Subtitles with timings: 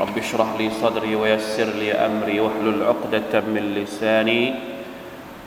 [0.00, 4.54] رب اشرح لي صدري ويسر لي أمري واحلل عقدة من لساني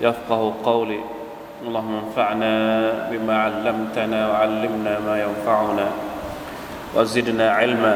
[0.02, 1.00] يفقه قولي.
[1.66, 2.54] اللهم انفعنا
[3.12, 5.88] بما علمتنا وعلمنا ما ينفعنا
[6.96, 7.96] وزدنا علما.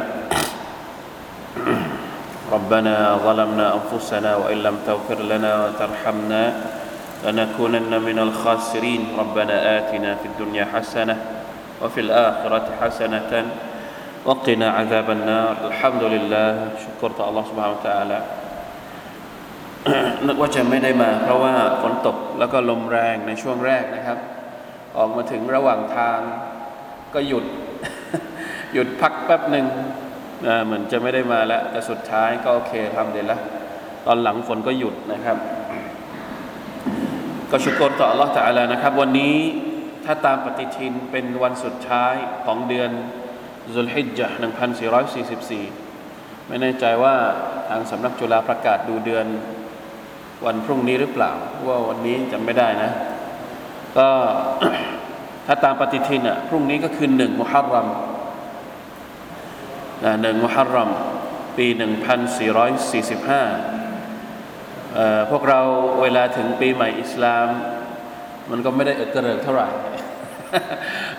[2.52, 6.44] ربنا ظلمنا أنفسنا وإن لم تغفر لنا وترحمنا
[7.26, 9.08] لنكونن من الخاسرين.
[9.20, 11.18] ربنا آتنا في الدنيا حسنة
[11.82, 13.46] وفي الآخرة حسنة
[14.29, 16.49] وقنا عذاب النار الحمد لله
[16.83, 18.19] ชุกรต่อ Allah سبحانه และ تعالى
[20.27, 24.19] นึกว่าจะไม่ได้มา เพราะว่าฝนตกแล้วก็ลมแรงในช่วงแรกนะครับ
[24.97, 26.19] ออกมาถึงระหว่างทาง
[27.15, 27.45] ก็หยุด
[28.75, 29.67] หยุดพักแป๊บหนึ่ง
[30.65, 33.39] เหมือนจะไม่ได้มาแล้ว แต่สุดท้ายก็โอเคทำเดี๋ยวละ
[34.06, 35.37] ตอนหลังฝนก็หยุดนะครับ
[37.51, 39.37] ก็ชุกรต่อ Allah تعالى นะครับ วันนี้
[40.05, 42.91] ถ้าตามปฏิทินเป็นวันสุดท้ายของเดือน
[43.76, 44.28] ซุลฮิจญะ
[45.14, 47.16] 1444 ไม่แน่ใจว่า
[47.70, 49.26] ทางสำนักจุฬาประกาศดูเดือน
[50.46, 51.32] วันพรุ่งนี้หรือเปล่า
[51.68, 52.92] ว่าวันนี้จำไม่ได้นะ
[53.98, 54.09] ก็
[55.48, 57.88] ถ้าตามปฏิทินอะพรุ่งนี้ก็คือหนึ่งมุฮัรรัม
[60.22, 60.90] หนึ่งมุฮัรรัม
[61.58, 61.76] ปี 1445
[65.31, 65.62] พวกเรา
[66.02, 67.48] เวลาถึงปีใหม่อิสลาม
[68.52, 69.70] มันก็ไม่ได้เอกระเริกเท่าไหร่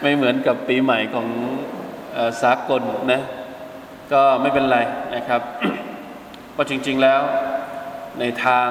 [0.00, 1.26] ไม่เหมือนกับปีใหม่ของ
[2.42, 3.22] สากลนะ
[4.12, 4.78] ก็ไม่เป็นไร
[5.14, 5.40] นะครับ
[6.52, 7.20] เพราะจริง ๆแล้ว
[8.20, 8.68] ในทาง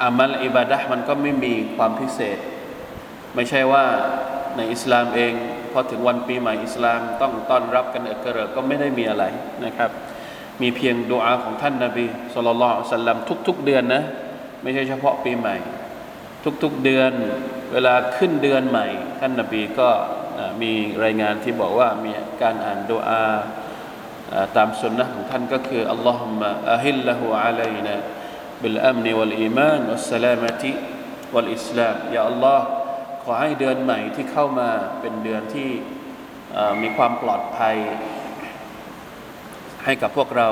[0.00, 2.38] อามัลอิบาดะมันก็ไม่มีความพิเศษ
[3.34, 3.84] ไม่ใช่ว่า
[4.56, 5.32] ในอิสลามเอง
[5.72, 9.24] พอถึงวันปีใหม่อิสลามต้องต้อนรับกันเอกระเริกก็ไม่ได้มีอะไร
[9.64, 9.90] นะครับ
[10.62, 14.02] มีเพียงดูอาของท่านนาบีสุลต่านสัลลัมทุก ๆ เดือนนะ
[14.62, 15.56] ไม่ใช่เฉพาะปีใหม่
[16.62, 17.12] ทุกๆเดือน
[17.72, 18.86] เวลาขึ้นเดือนใหม่
[19.20, 19.88] ท่านนาบีก็
[20.62, 20.72] มี
[21.04, 22.10] รายงานที่บอกว่ามี
[22.42, 23.22] การอ่านดูอา
[24.56, 27.96] ตามสุนนะของท่านก็คืออัลลอฮุมะอะฮิลละหูอะลัยนะ
[28.62, 30.72] บิลอัมนีวัลอีมานวัสสลามะติ
[31.34, 32.66] วัลอิสลามยาอัลลอฮ์
[33.22, 34.70] ขอให้เดือนใหม่ที่เข้ามา
[35.00, 35.70] เป็นเดือนที่
[36.82, 37.76] มีความปลอดภัย
[39.84, 40.48] ให้กับพวกเรา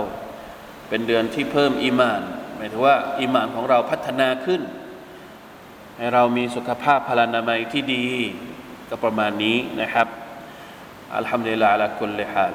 [0.89, 2.23] เป็นเดือนที่เพิ่มอีมาน
[2.57, 4.63] หมายถึงว่าอีมานของเราพัฒนาขึ้น
[5.97, 8.07] ให้เรามีสุขภาพพลานามัยที่ดี
[8.91, 10.07] ก็ประมาณนี้นะครับ
[11.17, 12.53] อัลฮัมดุลิลลาห์ละกุลลิฮาล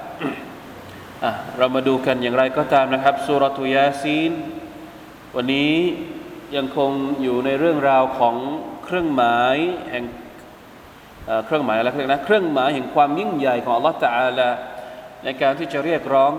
[1.57, 4.31] เรามาดูกันอย่างไรก็ตามนะครับสุรทุยาซีน
[5.35, 5.73] วันนี้
[6.55, 6.91] ยังคง
[7.23, 8.35] อยู่ในเรื่องราวของ
[8.83, 9.55] เครื่องหมาย
[9.91, 10.05] แห่ง
[11.45, 14.49] เครื่องหมายอะไรเรียกนะเครื่องหมายแห่งความยิ่งใหญ่ของอัลลอฮฺตาลา
[15.23, 16.31] ในการที่จะเรียกร้อง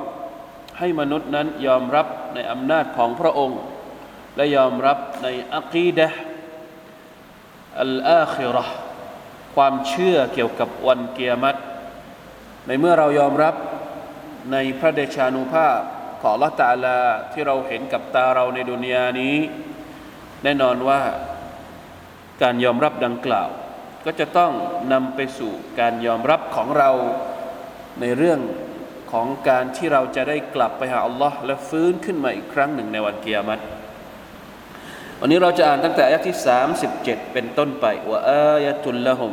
[0.78, 3.60] ให้มนุษย์นั้นยอมรับในอำนาจของพระองค์
[4.36, 6.08] และยอมรับในอักีดะ
[7.82, 8.64] อัลอาคิรอ
[9.54, 11.60] ความเชื่อเกี่ยวกับวันเกียรติ
[12.66, 13.54] ในเมื่อเรายอมรับ
[14.52, 15.80] ในพระเดชานุภาพ
[16.22, 17.00] ของละตาลา
[17.32, 19.36] ที่เราเห็นกับตาเราในดุนยานี้
[20.42, 21.00] แน่นอนว่า
[22.42, 23.48] การยอมรับดังกล่าว
[24.04, 24.52] ก็จะต้อง
[24.92, 26.90] นำไปสู่การยอมรับของเรา
[28.00, 28.40] ในเรื่อง
[29.12, 33.62] ของการที่เราจะได้กลับไปหาอัลลอฮ์และฟื้นขึ้นมาอีกครั้งหนึ่งในวันเกียรติ
[35.20, 36.36] วันนี้เราจะอ่านตั้งแต่อายะที่
[36.84, 39.32] 37 เป็นต้นไปว่าอายะตุลละฮุม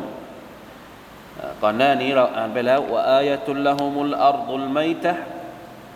[1.62, 5.12] ก่อนหน้านี้เราอ่านไปแล้วว่าอายะตุลละฮุมุลอัรดุลไมตะ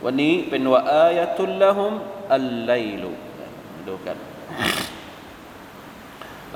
[0.05, 1.93] วันนี้เป็นว่าอายะตุลละฮุม
[2.35, 3.11] อัลไลลุ
[3.89, 4.19] ดูกัน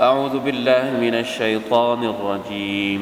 [0.01, 3.01] أعوذ بالله من الشيطان الرجيم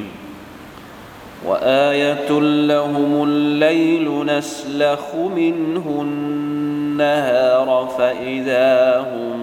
[1.46, 2.30] وآية
[2.72, 9.38] لهم الليل نسلخ منه النهار فإذا هم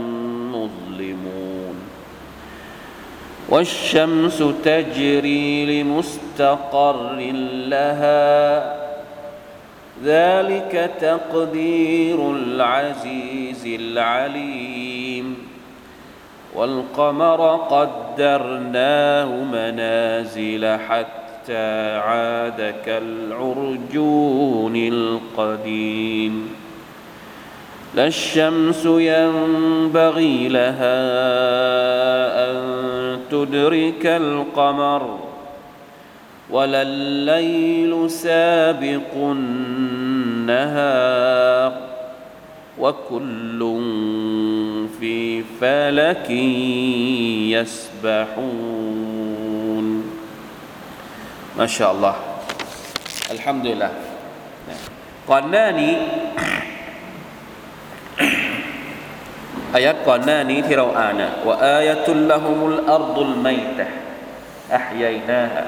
[0.55, 1.75] مظلمون
[3.49, 5.65] والشمس تجري
[6.40, 7.16] لمستقر
[7.68, 8.74] لها.
[10.04, 15.36] ذلك تقدير العزيز العليم.
[16.54, 26.50] والقمر قدرناه منازل حتى عاد كالعرجون القديم.
[27.94, 31.00] لا الشمس ينبغي لها
[32.50, 32.56] أن
[33.30, 35.18] تدرك القمر
[36.53, 39.13] ولا الليل سابق
[40.49, 40.91] النهار
[42.79, 43.59] وكل
[44.99, 46.29] في فلك
[48.09, 49.87] يسبحون
[51.57, 52.15] ما شاء الله
[53.31, 53.91] الحمد لله
[55.29, 55.93] ก่อนหน้านี้
[59.73, 63.47] อายัดก่อนหน้านี้ที่เราอ่านนะว่าอายะตุลละฮุมุลอัรดุลไม
[63.77, 63.85] ตะ
[64.75, 65.63] อัฮยัยนาฮะ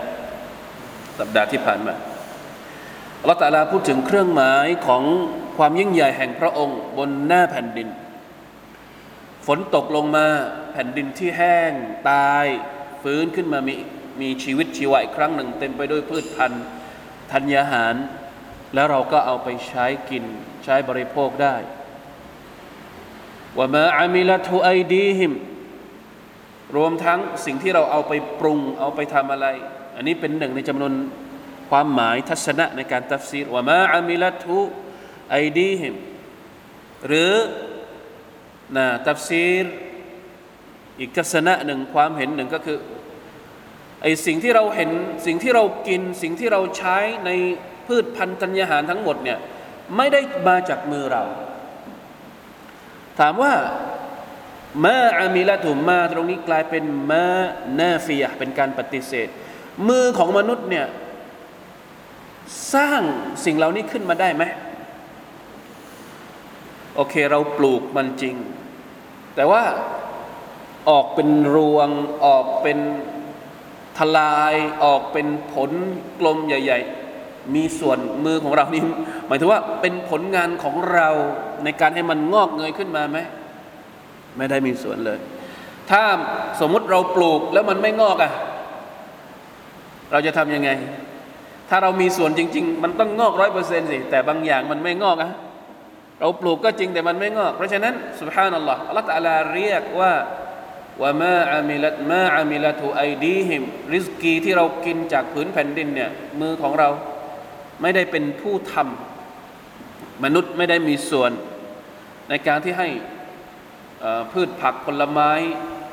[1.19, 1.95] สัปดาห์ที่ผ่านมา
[3.23, 5.03] อัลตะอาลาพูดถึงเครื่องหมายของ
[5.57, 7.89] ความยิ่งใหญ่แห่งพระองค์บนหน้าแผ่นดิน
[9.47, 10.27] ฝนตกลงมา
[10.73, 11.73] แผ่นดินที่แห้ง
[12.11, 12.47] ตาย
[13.03, 13.75] ฟื้นขึ้นมามี
[14.21, 16.65] มีชีวิตชีวะอีกครั้งหนึ่ง เต็มไปด้วยพืชพันธุ์
[17.33, 17.95] ธัญญาหาร
[18.75, 20.25] แล้วเราก็เอาไปใช้กิน
[20.65, 21.57] ใช้บริโภคได้
[23.57, 25.33] ว่ามาอามิลัตุไอดีหิม
[26.77, 29.47] รวมทั้งสิ่งที่เราเอาไปปรุงเอาไปทำอะไร
[29.97, 30.93] อันนี้เป็นหนึ่งในจำนวน
[31.71, 34.59] ความหมายทัศนะในการตัฟซีรว่ามาอามิลัตุ
[35.31, 35.95] ไอดีหิม
[37.07, 37.33] หรือ
[38.77, 39.65] นะตัฟซีร
[41.01, 42.79] อีกทัศนะหนึ่งความเห็นหนึ่งก็คือ
[44.03, 44.91] ไอสิ่งที่เราเห็น
[45.27, 47.31] สิ่งที่เรากินสิ่งที่เราใช้ใน
[47.87, 49.39] พืชพันธุ์ธัญญาหารทั้งหมดเนี่ย
[49.97, 51.23] ไม่ได้มาจากมือเรา
[53.19, 53.55] ถามว่า
[54.85, 57.25] มาอามิละตุมาตรงนี้กลายเป็นมา
[57.79, 59.29] นาฟียะเป็นการปฏิเสธ
[59.89, 60.87] มือของมนุษย์เนี่ย
[62.75, 63.01] สร้าง
[63.45, 64.45] สิ่งเหล่านี้ขึ้นมาได้ไหม
[66.95, 68.35] โอเคเราปลูกมันจริง
[69.35, 69.63] แต่ว่า
[70.91, 71.89] ออกเป็นรวง
[72.27, 72.79] ออกเป็น
[73.99, 75.71] ทลายออกเป็นผล
[76.21, 76.81] กลมใหญ่
[77.19, 78.83] ๆ มีส่วนมือของเรานี่
[79.27, 81.09] หมายถึงว่าเป็นผลงานของเรา
[81.65, 83.19] ในการให้มันงอกเงยขึ้นมาไหม
[84.37, 85.19] ไม่ได้มีส่วนเลย
[85.91, 86.03] ถ้า
[86.61, 88.33] สมมุติเราปลูกแล้วมันไม่งอกอะ่ะ
[90.13, 90.71] เราจะทำยังไง
[91.71, 95.31] ถ้าเรามีส่วนจริง ๆ มันต้องงอกร้อยเปอร์เซ็นต์สิ แต่บางอย่างมันไม่งอกอะ
[96.21, 100.13] เราปลูกก็จริงแต่มันไม่งอก เพราะฉะนั้นสุบฮานัลลอฮ์อัลลอฮฺตะลาเรียกว่า
[101.03, 103.63] ว่ามาอามิลัตมาอามิลัตุไอดีหิม
[103.95, 106.11] ริสกีที่เรากินจากผืนแผ่นดินเนี่ย
[106.41, 106.89] มือของเรา
[107.83, 111.31] ไม่ได้เป็นผู้ทำมนุษย์ไม่ได้มีส่วน
[112.29, 112.89] ในการที่ให้
[114.33, 115.31] พืชผักผลไม้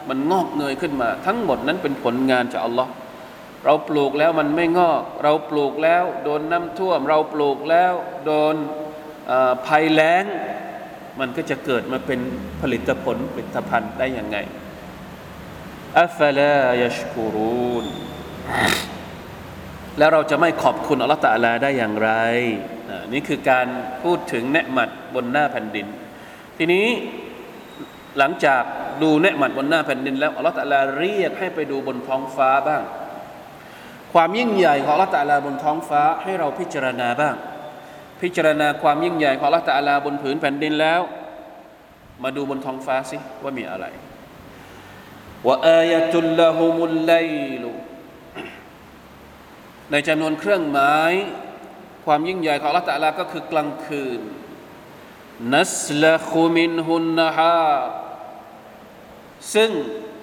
[0.09, 2.91] มันงอกเงยขึ้นมา ทั้งหมดนั้นเป็นผลงานจากอัลลอฮ์
[3.65, 7.93] เราปลูกแล้วมันไม่งอก เราปลูกแล้วโดนน้ำท่วม เราปลูกแล้ว
[8.25, 8.55] โดน
[9.67, 10.25] ภัยแล้ง
[11.19, 12.19] มันก็จะเกิดมาเป็น
[12.61, 14.37] ผลิตผลผลิตภัณฑ์ได้ยังไง
[15.99, 17.85] อัฟลายชกูรูน
[19.97, 22.11] แล้วเราจะไม่ขอบคุณอัลลอฮฺตะลาได้อย่างไร
[23.13, 23.67] นี่คือการ
[24.03, 25.87] พูดถึงเนหมัดบนหน้าแผ่นดิน
[26.57, 26.87] ทีนี้
[28.17, 28.63] หลังจาก
[29.01, 32.83] ดูเนหมัดบนหน้าแผ่นดิน แล้วอัลลอฮฺตะลาเรียกให้ไปดูบนท้องฟ้าบ้าง
[34.13, 37.35] ความยิ่งใหญ่ของอัลลอฮฺตะลาบนท้องฟ้าให้เราพิจารณาบ้าง
[38.21, 41.01] พิจารณาความยิ่งใหญ่ของอัลลอฮฺตะลาบนผืนแผ่นดินแล้ว
[42.23, 43.85] มาดูบนท้องฟ้าสิว่ามีอะไร
[45.47, 47.13] ว่าอายะตุลละฮุมุลไล
[47.61, 47.71] ลุ
[49.91, 51.13] ในจำนวนเครื่องหมาย
[52.05, 54.21] ความยิ่งใหญ่ของอัลลอฮฺตะลาก็คือกลางคืน
[55.55, 57.71] นัสละคุมินฮุนนะฮา
[59.55, 59.71] ซึ่ง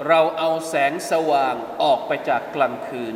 [0.09, 3.15] เราเอาแสงสว่างออกไปจากกลางคืน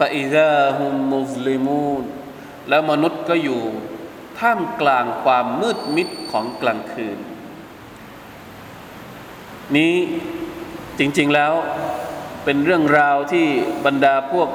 [0.00, 2.04] ฟาอิซาฮุมมุสลิมูน
[2.68, 3.62] แล้วมนุษย์ก็อยู่
[4.38, 7.18] ท่ามกลางความมืดมิดของกลางคืน
[9.76, 9.94] นี้
[10.98, 11.52] จริงๆแล้ว
[12.44, 13.46] เป็นเรื่องราวที่
[13.86, 14.48] บรรดาพวก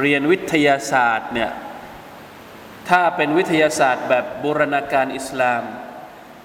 [0.00, 1.50] เรียนวิทยาศาสตร์เนี่ย
[2.88, 5.62] ถ้าเป็นวิทยาศาสตร์แบบบูรณาการอิสลาม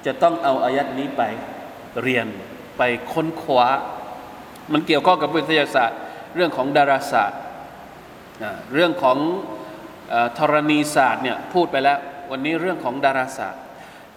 [0.05, 1.21] จะต้องเอาอายัดนี้ไป
[2.01, 2.27] เรียน
[2.77, 2.81] ไป
[3.11, 3.67] ค้นคว้า
[4.71, 5.99] มันเกี่ยวข้องกับวิทยาศาสตร์
[6.35, 7.39] เรื่องของดาราศาสตร์
[8.73, 9.17] เรื่องของ
[10.37, 11.97] ธรณีศาสตร์เนี่ยพูดไปแล้ว
[12.31, 13.61] วันนี้เรื่องของดาราศาสตร์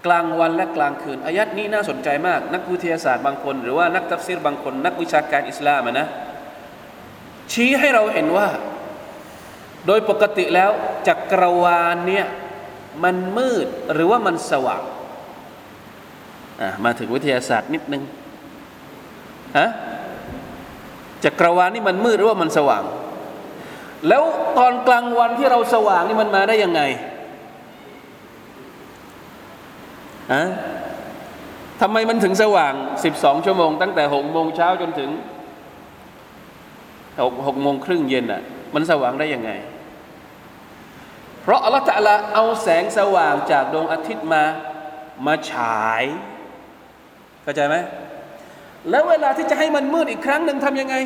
[0.07, 6.07] กลางวันและกลางคืนอายัดนี้น่าสนใจมาก นักวิทยาศาสตร์บางคน หรือว่านักตัฟซีรบางคน นักวิชาการอิสลามนะ
[7.53, 8.49] ชี้ให้เราเห็นว่า
[9.87, 10.71] โดยปกติแล้ว
[11.09, 12.27] จักรวาลเนี่ย
[13.05, 14.83] มันมืดหรือว่ามันสว่าง
[16.85, 18.03] มาถึงวิทยาศาสตร์นิดนึง
[19.59, 19.69] ฮะ
[21.25, 22.83] จักรวาลนี่มันมืดหรือว่ามันสว่าง
[24.09, 24.23] แล้ว
[24.59, 26.81] ตอนกลางวันที่เราสว่างนี่มันมาได้ยังไง
[30.33, 30.45] ฮะ
[31.81, 32.75] ทำไมมันถึงสว่าง
[33.11, 35.11] 12 ชั่วโมง ตั้งแต่6โมงเช้าจนถึง
[37.19, 38.43] 6 6โมงครึ่งเย็นอะ
[38.75, 39.51] มันสว่างได้ยังไง
[41.43, 44.43] เพราะอัลลอฮฺตะลาเอาแสงสว่างจากดวงอาทิตย์มา
[45.27, 46.03] มาฉาย
[47.43, 47.77] เข้าใจไหม
[48.91, 50.97] แล้วเวลาที่จะให้มันมืดอีกครั้งหนึ่งทำยังไง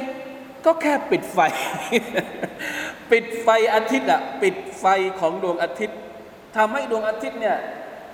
[0.65, 1.39] ก็แค่ปิดไฟ
[3.11, 4.85] ปิดไฟอาทิตย์อะปิดไฟ
[5.21, 5.99] ของดวงอาทิตย์
[6.57, 7.57] ทำให้ดวงอาทิตย์เนี่ย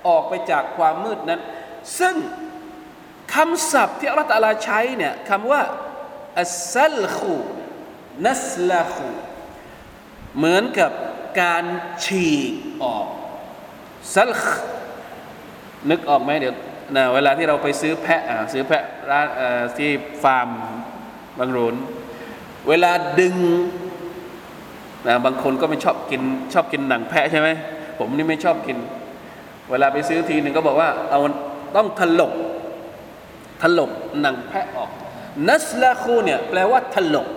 [0.09, 1.41] ออกไปจากความมืดนั้น
[1.99, 2.15] ซึ่ง
[3.35, 5.63] คำศัพท์ที่อัลลอฮฺตาลาใช้เนี่ยคำว่า
[6.41, 7.35] อัสซัลคู
[8.27, 9.11] นัสลาคู
[10.37, 10.93] เหมือนกับ
[11.43, 11.65] การ
[12.05, 12.53] ฉีก
[12.83, 13.07] ออก
[14.15, 14.45] ซัลค
[15.91, 16.55] นึกออกไหมเดี๋ยว
[16.97, 19.27] นะเวลาที่เราไปซื้อแพะซื้อแพะร้าน
[19.79, 19.91] ที่
[20.23, 20.49] ฟาร์ม
[21.39, 21.77] บางรุน
[22.69, 23.37] เวลาดึง
[25.07, 26.23] นะบางคนก็ไม่ชอบกิน
[26.55, 27.49] ชอบกินหนังแพะใช่ไหม
[27.99, 28.77] ผมนี่ไม่ชอบกิน
[29.71, 31.21] เวลาไปซื้อทีหนึ่งก็บอกว่า เอา
[31.77, 32.33] ต้องถลก
[33.63, 34.91] ถลกหนังแพะออก
[35.49, 37.29] นัสลาคูเนี่ยแปลว่าถลก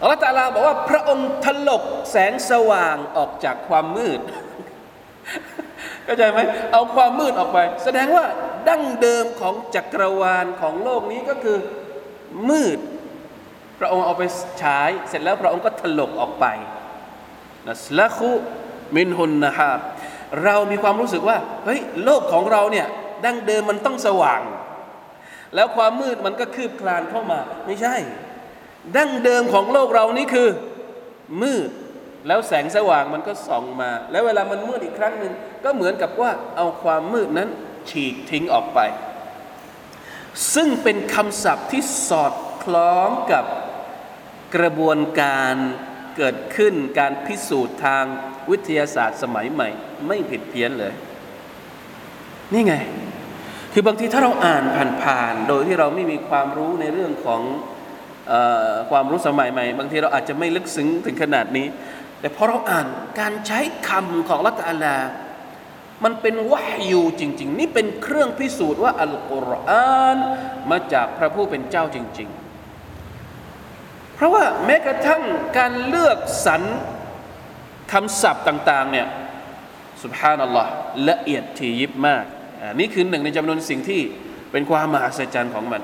[0.00, 4.20] อัลลอฮฺตาลาบอกว่าพระองค์ถลกแสงสว่างออกจากความมืด
[6.04, 6.40] เข้าใจไหม
[6.72, 8.24] เอาความมืดออกไป แสดงว่า
[8.68, 11.58] ดั้งเดิมของจักรวาลของโลกนี้ก็คือ
[12.50, 12.78] มืด
[13.84, 14.22] ระองค์เอาไป
[14.62, 16.46] ฉายเสร็จแล้วพระองค์ก็ถลกออกไป
[17.66, 18.30] นัสละคุ
[18.96, 19.70] มินหุนนะฮา
[20.44, 22.86] เรามีความรู้สึกว่าเฮ้ยโลกของเราเนี่ย
[23.24, 24.40] ดั้งเดิมมันต้องสว่าง
[25.54, 27.96] แล้วความมืดมันก็คืบคลานเข้ามา ไม่ใช่
[28.96, 30.48] ดั้งเดิมของโลกเรานี่คือ
[31.42, 31.70] มืด
[32.26, 35.32] แล้วแสงสว่างมันก็ส่องมา แล้วเวลามันมืดอีกครั้งหนึ่ง
[35.64, 37.48] ก็เหมือนกับว่าเอาความมืดนั้น
[37.90, 38.80] ฉีกทิ้งออกไป
[40.54, 43.44] ซึ่งเป็นคำศัพท์ที่สอดคล้องกับ
[44.56, 45.54] กระบวนการ
[46.16, 48.04] เกิดขึ้นการพิสูจน์ทาง
[48.50, 49.68] วิทยาศาสตร์สมัยใหม่
[50.06, 50.92] ไม่ผิดเพี้ยนเลย
[52.52, 52.74] นี่ไง
[53.72, 54.64] คือบางทีถ้าเราอ่าน
[55.02, 57.42] ผ่านๆโดยที่เราไม่มีความรู้ในเรื่องของ
[58.30, 58.34] อ
[58.90, 61.66] ความรู้สมัยใหม่ บางทีเราอาจจะไม่ลึกซึ้งถึงขนาดนี้
[62.20, 62.86] แต่พอเราอ่าน
[63.20, 64.96] การใช้คำของละตัลลา
[66.04, 70.16] มันเป็นวะฮยูจริง ๆ นี่เป็นเครื่องพิสูจน์ว่าอัลกุรอาน
[70.70, 72.43] มาจากพระผู้เป็นเจ้าจริง ๆ
[74.14, 75.22] เพราะว่าแม้กระทั่ง
[75.58, 76.62] การเลือกสรร
[77.92, 79.06] คำศัพท์ต่างๆเนี่ย
[80.02, 80.70] سبحان الله
[81.08, 82.24] ละเอียดถี่ยิบมาก
[82.78, 84.02] นี่คือหนึ่งในจำนวนสิ่งที่
[84.52, 85.82] เป็นความมหัศจรรย์ของมัน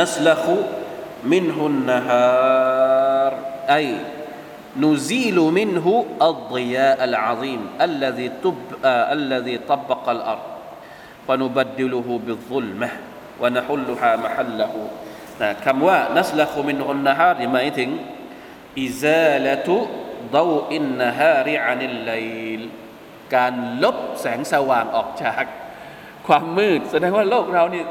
[0.00, 13.60] نسلخ منه النهار أي نزيل منه الضياء العظيم الذي طب الذي طبق الآفاق ونبدله بالظلمة
[13.60, 14.80] ونحلها محله
[15.64, 17.90] คำว่าنسلخ منه النهارหมายถึง
[18.80, 22.60] إزالة ضوء النهار عن الليل
[23.34, 25.44] การลบแสงสว่างออกจาก
[26.26, 27.82] ความมืด แสดงว่าโลกเรานี่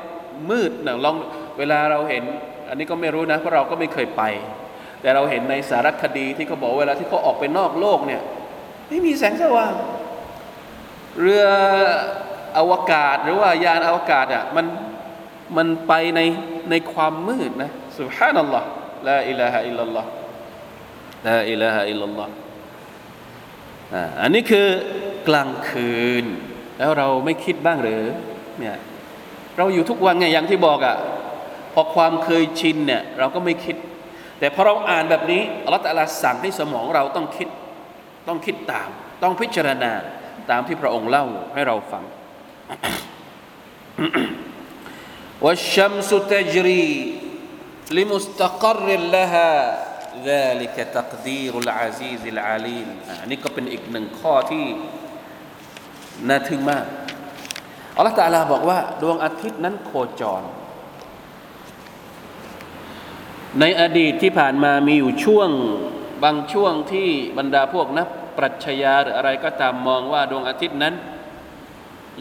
[0.50, 1.16] มืดนะลอง
[1.58, 2.24] เวลาเราเห็น
[2.70, 4.24] อันนี้ก็ไม่รู้นะเพราะเราก็ไม่เคยไป
[5.02, 8.22] แต่เราเห็นในสารคดีที่เขาบอกเวลาที่เขาออกไปนอกโลกเนี่ย
[8.88, 9.74] ไม่มีแสงสว่าง
[11.20, 11.46] เรือ
[12.58, 14.66] อวกาศหรือว่ายานอวกาศอะมัน
[15.58, 16.20] มันไปใน
[16.70, 18.68] ในความมืดนะสุบฮานัลลอฮ์
[19.08, 20.10] ลาอิลาฮะอิลลัลลอฮ์
[21.28, 22.34] ลาอิลาฮะอิลลัลลอฮ์
[24.22, 24.68] อันนี้คือ
[25.28, 26.26] กลางคืน
[26.80, 28.04] แล้วเราไม่คิดบ้างหรือ
[28.60, 28.78] เนี่ย
[29.58, 30.96] เราอยู่ทุกวันไงอย่างที่บอกอะ่ะ
[31.74, 33.76] พอความเคยชินเนี่ยเราก็ไม่คิด
[34.40, 37.48] แต่พอเราอ่านแบบนี้อัลลอฮฺตะลาสั่งให้สมองเราต้องคิด
[38.28, 38.90] ต้องคิดตาม
[39.24, 39.92] ต้องพิจารณา
[40.50, 42.04] ตามที่พระองค์เล่าให้เราฟัง
[45.45, 46.89] والشمس تجري
[47.91, 49.53] لمستقر لها
[50.25, 52.89] ذلك تقدير العزيز العليم
[53.21, 54.65] อันนี้ก็เป็นอีกหนึ่งข้อที่
[56.29, 56.85] น่าทึ่งมาก
[57.97, 60.43] อัลลอฮฺตะลาบอกว่าดวงอาทิตย์นั้นโคจร
[63.61, 65.51] ในอดีตที่ผ่านมามีอยู่ช่วง
[66.25, 70.95] บางช่วงที่บรรดาพวกนักปรัชญาหรืออะไรก็ตามมองว่าดวงอาทิตย์นั้น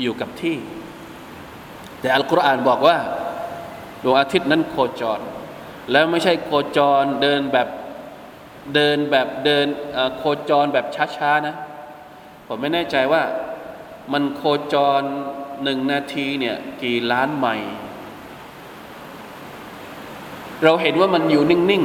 [0.01, 0.55] อยู่กับที่
[2.00, 2.98] แต่อัลกุรอานบอกว่า
[4.02, 5.20] ดวงอาทิตย์นั้นโคจร
[5.92, 7.68] แล้วไม่ใช่โคจรเดินแบบ
[8.74, 9.66] เดินแบบเดิน
[10.16, 10.86] โคจรแบบ
[11.16, 11.54] ช้าๆนะ
[12.46, 13.22] ผมไม่แน่ใจว่า
[14.12, 15.02] มันโคจร
[15.64, 17.70] หนึ่งนาทีเนี่ยกี่ล้านไมล์
[20.64, 21.84] เราเห็นว่ามันอยู่นิ่ง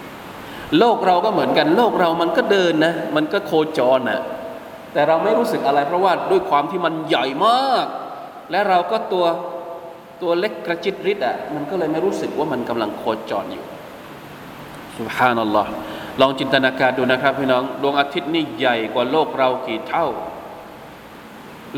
[0.00, 4.20] ๆ โลกเราก็เหมือนกัน โลกเรามันก็เดินนะ มันก็โคจรนะ
[4.92, 7.86] แต่เราไม่รู้สึกอะไรเพราะว่าด้วยความที่มันใหญ่มาก
[8.51, 9.25] และเราก็ตัว
[10.21, 13.65] ตัวเล็กกระจิตริดอ่ะ มันก็เลยไม่รู้สึกว่ามันกำลังโคจรอยู่
[14.97, 15.69] สุบฮานัลลอฮ์
[16.21, 20.07] ลองจินตนาการดูนะครับพี่น้อง ดวงอาทิตย์นี่ใหญ่กว่าโลกเรากี่เท่า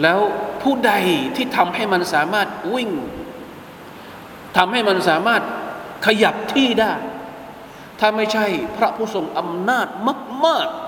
[0.02, 0.20] แล้ว
[0.62, 0.94] ผู้ใด
[1.36, 2.92] ที่ทำให้มันสามารถวิ่ง
[4.58, 5.42] ทำให้มันสามารถ
[6.06, 6.94] ขยับที่ได้
[8.00, 8.46] ถ้าไม่ใช่
[8.78, 9.88] พระผู้ทรงอำนาจ
[10.46, 10.86] มากๆ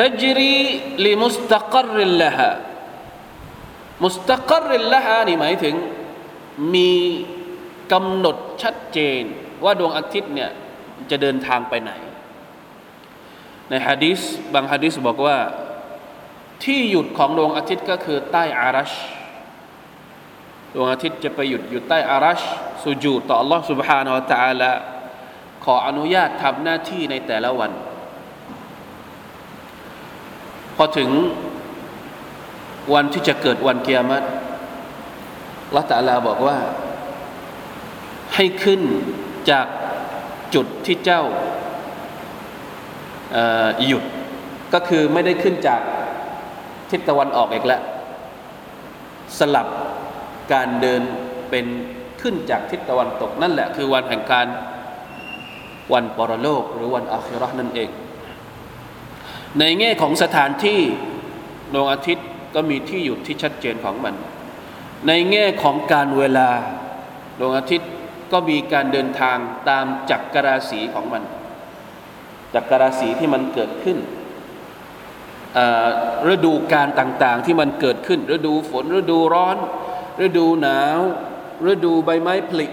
[0.00, 0.56] تجري
[1.04, 2.65] لمستقر لها
[4.02, 5.74] มุสตะกรริลละฮานี่หมายถึง
[6.74, 6.92] มี
[7.92, 9.22] กำหนดชัดเจน
[9.64, 10.50] ว่าดวงอาทิตย์เนี่ย
[11.10, 11.92] จะเดินทางไปไหน
[13.68, 14.20] ในฮะดิษ
[14.54, 15.38] บางฮะดิษบอกว่า
[16.64, 18.92] ที่หยุดของดวงอาทิตย์ก็คือใต้อารัช
[20.74, 22.40] ดวงอาทิตย์จะไปหยุดอยู่ใต้อารัช
[22.82, 24.72] สุญูดต่อ Allah سبحانه และ تعالى
[25.64, 27.72] ขออนุญาตทำหน้าที่ในแต่ละวัน
[30.76, 31.10] พอถึง
[32.93, 34.25] วันที่จะเกิดวันเกียรติ
[35.75, 36.57] ละตาลาบอกว่า
[38.35, 38.81] ให้ขึ้น
[39.51, 39.67] จาก
[40.55, 41.21] จุดที่เจ้า
[43.87, 44.03] หยุด
[44.73, 45.81] ก็คือไม่ได้ขึ้นจาก
[46.89, 47.81] ทิศตะวันออกอีกแล้ว
[49.39, 49.67] สลับ
[50.53, 51.01] การเดิน
[51.49, 51.65] เป็น
[52.21, 54.47] ขึ้นจากทิศตะวันตก นั่นแหละคือวันแห่งการ
[55.93, 57.89] วันปรโลก หรือวันอาคิรอนั่นเอง
[59.59, 60.79] ในแง่ของสถานที่
[61.73, 62.27] ดวงอาทิตย์
[62.59, 64.15] ก็มีที่หยุดที่ชัดเจนของมัน
[65.07, 66.49] ในแง่ของการเวลา
[67.39, 67.91] ดวงอาทิตย์
[68.31, 69.37] ก็มีการเดินทาง
[69.69, 71.23] ตามจักรราศีของมัน
[72.53, 73.97] จักรราศีที่มันเกิดขึ้น
[76.33, 79.57] ฤดูการต่างๆที่มันเกิดขึ้น ฤดูฝนฤดูร้อน
[80.25, 80.99] ฤดูหนาว
[81.71, 82.67] ฤดูใบไม้ผลิ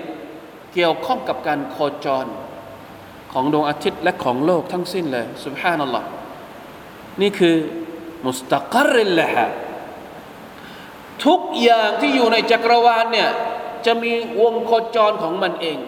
[0.75, 2.27] เกี่ยวข้องกับการโคจร
[3.33, 6.09] ของดวงอาทิตย์และของโลกทั้งสิ้นเลยสุบฮานัลลอฮ์
[7.21, 7.57] นี่คือ
[8.27, 9.47] มุสตะกริลละฮะ
[11.26, 13.30] ทุกอย่างที่อยู่ในจักรวาลเนี่ย
[13.86, 14.12] จะมี
[14.42, 15.80] วงโคจรของมันเอง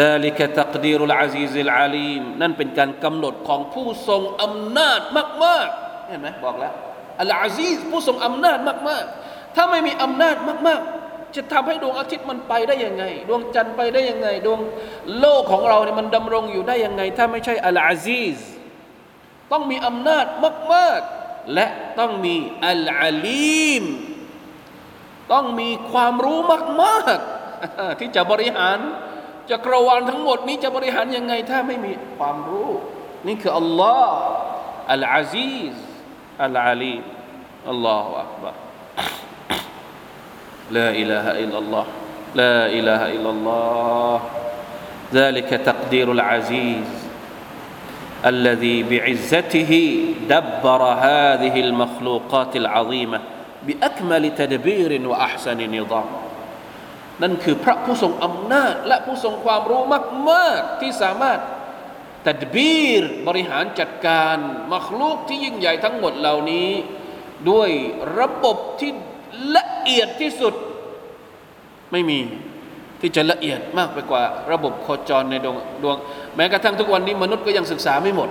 [0.00, 5.00] ذلك تقدير العزيز العليم นั่นเป็นการกำหนดของผู้ทรงอำนาจ
[5.44, 6.74] มากๆเห็นไหมบอกแล้ว
[7.20, 10.36] อัลอาซีซผู้ทรงอำนาจมากๆ ถ้าไม่มีอำนาจ
[10.68, 14.60] มากๆ จะทำให้ดวงอาทิตย์มันไปได้ยังไง ดวงจันทร์ไปได้ยังไง ดวง
[15.20, 18.38] โลกของเราเนี่ยมันดำรงอยู่ได้ยังไง ถ้าไม่ใช่อัลอาซีซ
[19.52, 20.26] ต้องมีอำนาจ
[20.74, 21.13] มากๆ
[21.54, 21.66] และ
[21.98, 23.84] ต้องมีอัลอาลีม
[25.32, 26.38] ต้องมีความรู้
[26.82, 28.78] มากๆ ที่จะบริหาร
[29.50, 32.70] จักรวาลทั้งหมดนี้จะบริหารยังไง ถ้าไม่มีความรู้
[33.26, 34.18] นี่คืออัลลอฮ์
[34.92, 35.74] อัลอาซีซ
[36.44, 36.96] อัลอาลี
[37.70, 38.56] อัลลอฮฺอักบาร
[40.70, 41.86] لا إله إلا الله
[42.34, 44.16] لا إله إلا الله
[45.12, 47.03] ذلك تقدير العزيز
[48.32, 49.72] الذي بعزته
[50.28, 53.18] دبر هذه المخلوقات العظيمة
[53.66, 56.08] بأكمل تدبير وأحسن نظام
[57.22, 59.82] นั่นคือพระผู้ทรงอำนาจและผู้ทรงความรู้
[60.30, 61.38] มากๆที่สามารถ
[62.26, 64.36] ตัดบีรบริหารจัดการ
[64.72, 66.70] มัคลูกที่ยิ่งใหญ่ทั้งหมดเหล่านี้
[67.50, 67.70] ด้วย
[68.18, 68.90] ระบบที่
[69.56, 70.54] ละเอียดที่สุด
[71.92, 72.18] ไม่มี
[73.00, 75.96] ที่จะละเอียดมากไปกว่า ระบบโคจรในดวงดวง
[76.36, 78.30] แม้กระทั่งทุกวันนี้มนุษย์ก็ยังศึกษาไม่หมด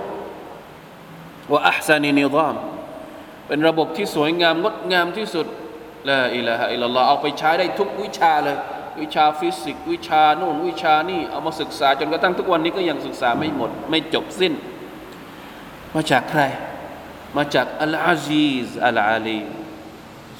[1.50, 2.56] ว่าอัพซานีนิรอม
[3.46, 5.46] เป็นระบบที่สวยงามงดงามที่สุด
[6.08, 8.56] ละอิละฮะอิลลัลลอฮ์เอาไปใช้ได้ทุกวิชาเลย
[9.00, 14.52] วิชาฟิสิกส์วิชาโน่นวิชานี่เอามาศึกษาจนกระทั่งทุกวันนี้ก็ยังศึกษาไม่หมด ไม่จบสิ้น
[15.94, 16.42] มาจากใคร
[17.36, 19.40] มาจากอัลอาซีซอัลอาลี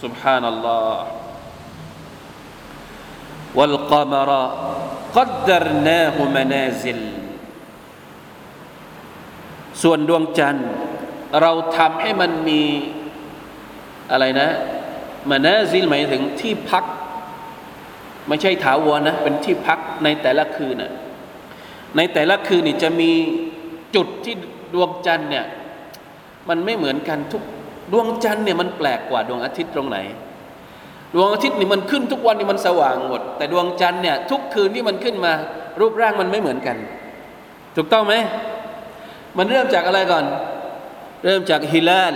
[0.02, 0.92] سبحان الله
[3.57, 4.29] والقمر
[5.15, 7.01] قدرناه منازل
[9.81, 10.69] ส่วนดวงจันทร์
[11.41, 12.61] เราทำให้มันมี
[14.11, 14.49] อะไรนะ
[15.29, 16.85] มานาซิลหมายถึงที่พัก
[18.27, 20.93] ไม่ใช่ถาวรนะ เป็นที่พักในแต่ละคืนนะ
[21.97, 23.11] ในแต่ละคืนนี่จะมี
[23.95, 24.35] จุดที่
[24.73, 25.45] ดวงจันทร์เนี่ย
[26.49, 27.43] มันไม่เหมือนกันทุก
[27.91, 29.97] ดวงจันทร์เนี่ยมันแปลกกว่าดวงอาทิตย์ตรงไหน
[31.13, 35.33] ดวงอาทิตย์นี่มันขึ้นทุกวันนี่มันสว่างหมด แต่ดวงจันทร์เนี่ยทุกคืนที่มันขึ้นมา
[35.79, 36.77] รูปร่างมันไม่เหมือนกัน
[37.75, 38.15] ถูกต้องไหม
[39.37, 40.25] มันเริ่มจากอะไรก่อน
[41.23, 42.15] เริ่มจากฮิลาล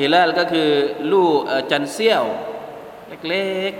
[0.00, 0.68] ฮิลาลก็คือ
[1.12, 1.34] ลูก
[1.70, 2.24] จันเซียว
[3.28, 3.72] เล็ก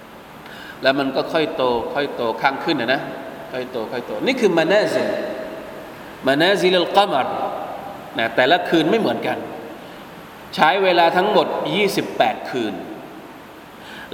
[0.00, 1.62] ๆ แล้วมันก็ค่อยโต
[1.94, 3.00] ค่อยโตข้างขึ้นนะนะ
[3.52, 5.08] ค่อยโตค่อยโต นี่คือมานาซิล
[6.26, 7.26] มานาซิลกัมร
[8.18, 9.38] นะแต่ละคืนไม่เหมือนกัน
[10.54, 11.46] ใช้เวลาทั้งหมด
[11.98, 12.74] 28 คืน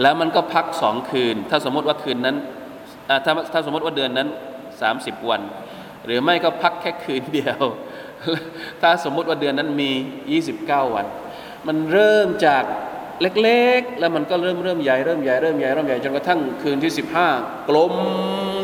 [0.00, 2.36] แล้วมันก็พักสองคืน ถ้าสมมติว่าคืนนั้น
[3.24, 4.28] ถ้าถ้าสมมติว่าเดือนนั้น
[4.78, 5.40] 30 วัน
[6.06, 7.60] หรือไม่ก็พักแค่คืนเดียว
[8.82, 9.90] ถ้าสมมติว่าเดือนนั้นมี
[10.44, 11.06] 29 วัน
[11.66, 12.64] มันเริ่มจาก
[13.42, 16.92] เล็กๆ แล้วมันก็เริ่มเริ่มใหญ่เริ่มใหญ่เริ่มใหญ่เริ่มใหญ่จนกระทั่งคืนที่
[17.30, 17.94] 15 กลม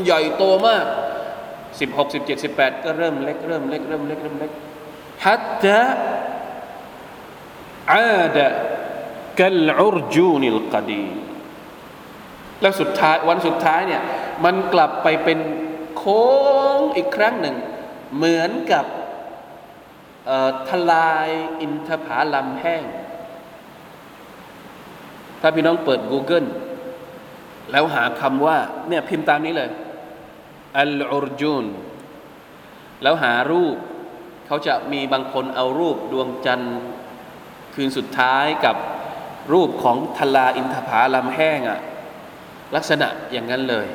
[0.04, 0.84] ใหญ่โตมาก
[1.52, 4.50] 16 17 18 ก็เริ่มเล็กเริ่มเล็กเริ่มเล็กเริ่มเล็ก
[5.24, 5.82] ฮัตตะ
[7.92, 8.48] อาดะ
[9.40, 11.04] กัลอุรจูนิลกดี
[12.60, 14.02] แล้วสุดท้ายวันสุดท้ายเนี่ย
[14.44, 15.38] มันกลับไปเป็น
[15.96, 16.24] โค้
[16.76, 17.56] งอีกครั้งหนึ่ง
[18.16, 18.84] เหมือนกับ
[20.68, 21.28] ทลาย
[21.60, 22.84] อินทผาลัมแห้ง
[25.40, 26.48] ถ้าพี่น้องเปิด Google
[27.70, 29.70] แล้วหาคำว่าเนี่ยพิมพ์ตามนี้เลย
[30.78, 31.64] อัลอุรจูน
[33.02, 33.76] แล้วหารูป
[34.46, 36.76] เขาจะมีบางคนเอารูปดวงจันทร์
[37.74, 38.76] คืนสุดท้ายกับ
[39.52, 41.80] รูปของทลาอินทผาลำแห้งอะ
[42.74, 43.86] ลักษณะอย่างนั้นเลย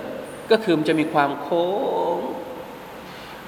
[0.52, 1.68] ก็คือมันจะมีความโค้
[2.16, 2.18] ง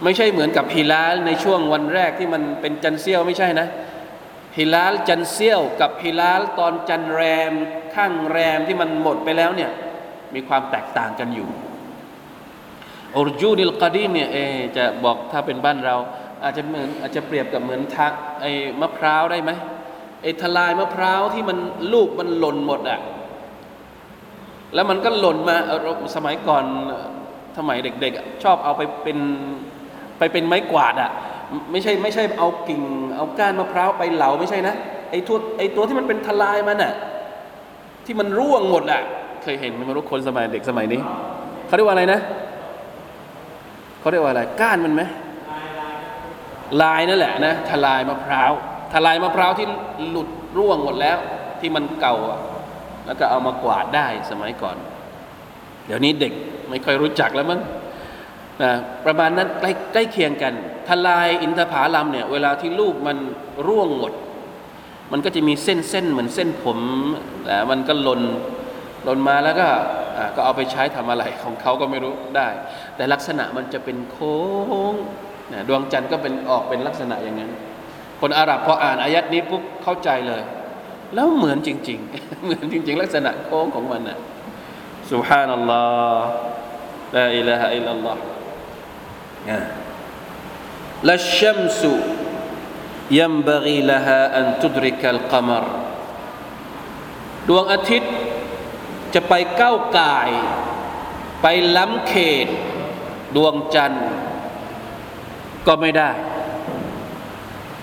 [0.03, 3.67] ไม่ใช่เหมือนกับฮิลาลในช่วงวันแรกที่มันเป็นจันเซียวไม่ใช่นะ
[4.57, 7.53] ฮิลาลจันเซียวกับฮิลาลตอนจันแรม
[7.95, 9.71] ข้างแรมที่มันหมดไปแล้วเนี่ย
[10.35, 11.49] มีความแตกต่างกันอยู่
[13.15, 14.37] อรจูนิลกาดีมเนี่ยเอ
[14.77, 15.95] จะบอกถ้าเป็นบ้านเรา
[16.43, 19.51] อาจจะเหมือนอาจจะเปรียบกับเหมือนทักไอ้มะพร้าวได้ไหม
[20.25, 21.57] ไอ้ทลายมะพร้าวที่มัน
[21.93, 22.99] ลูกมันหล่นหมดอะ
[24.73, 25.55] แล้วมันก็หล่นมา
[26.15, 26.63] สมัยก่อน
[27.57, 29.17] สมัยเด็กๆชอบเอาไปเป็น
[30.17, 31.11] ไปเป็นไม้กวาดอะ
[31.71, 32.81] ไม่ใช่ไม่ใช่เอากิ่ง
[33.15, 34.75] เอาก้านมะพร้าวไปเหลาไม่ใช่นะ
[35.11, 36.93] ไอ้ตัวไอ้ตัวที่มันเป็นทลายมันอะ
[38.05, 39.01] ที่มันร่วงหมดอะ
[39.43, 40.99] เคยเห็นไหมไม่รู้คนสมัยเด็กสมัยนี้
[41.67, 42.19] เขาเรียกว่าอะไรนะ
[43.99, 45.01] เขาเรียกว่าอะไรก้านมันไหม
[46.81, 48.53] ลายนั่นแหละนะทลายมะพร้าว
[49.05, 49.67] ลายมะพร้าวที่
[50.09, 51.17] หลุดร่วงหมดแล้ว
[51.59, 52.15] ที่มันเก่า
[53.05, 54.77] แล้วก็เอามากวาดได้สมัยก่อน
[55.85, 56.33] เดี๋ยวนี้เด็ก
[56.69, 57.61] ไม่ค่อยรู้จักแล้วมั้ง
[58.61, 58.71] นะ
[59.05, 60.53] ประมาณนั้นใกล้ใกล้เคียงกัน
[60.87, 63.17] ทลายอินทผาลัมเนี่ย เวลาที่ลูกมัน
[63.67, 64.13] ร่วงหมด
[65.11, 66.79] มันก็จะมีเส้นเส้นเหมือนเส้นผม
[67.45, 68.21] แต่มันก็หล่น
[69.03, 69.67] หล่นมาแล้วก็
[70.35, 72.47] ก็เอาไปใช้ทำอะไรของเขาก็ไม่รู้ได้
[72.95, 74.37] แต่ลักษณะมันจะเป็นโค้
[74.91, 74.93] ง
[75.67, 77.51] ดวงจันทร์ก็เป็นออกเป็นลักษณะอย่างนั้น
[78.21, 80.41] คนอาหรับพออ่านอายัดนี้ปุ๊บเข้าใจเลย
[81.15, 84.17] แล้วเหมือนจริง ๆ เหมือนจริง ๆ ลักษณะโค้งของมันน่ะ
[85.11, 85.85] สุฮานัลลอ
[86.19, 86.29] ฮ์
[87.15, 88.21] ลาอิลาฮะอิลลัลลอฮ์
[91.09, 91.93] ละชัมสุ
[93.19, 94.23] ยัมบะกีละฮา
[97.49, 98.13] ดวงอาทิตย์
[99.13, 100.15] จะไปก้าวไก่
[101.41, 101.47] ไป
[101.77, 102.13] ล้ำเข
[102.45, 102.47] ต
[103.35, 104.07] ดวงจันทร์
[105.67, 106.09] ก็ไม่ได้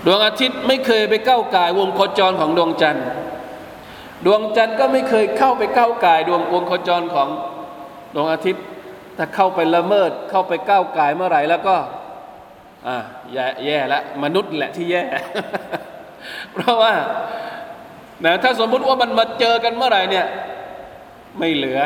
[0.07, 3.07] ดวงอาทิตย์ไม่เคยไปก้าวกายวงโคจรของดวงจันทร์
[4.27, 7.29] ดวงจันทร์ก็ไม่เคยเข้าไปก้าวกายดวงวงโคจรของ
[8.15, 8.65] ดวงอาทิตย์
[9.17, 11.77] ถ้าเข้าไปละเมิดเข้าไปก้าวกายเมื่อไหร่แล้วก็
[12.87, 12.97] อ่า
[13.33, 15.03] แย่แย่ละมนุษย์แหละที่แย่
[16.53, 16.93] เพราะว่า
[18.25, 20.27] นะถ้าสมมุติว่ามันมาเจอกันเมื่อไหร่เนี่ย
[21.39, 21.81] ไม่เหลือ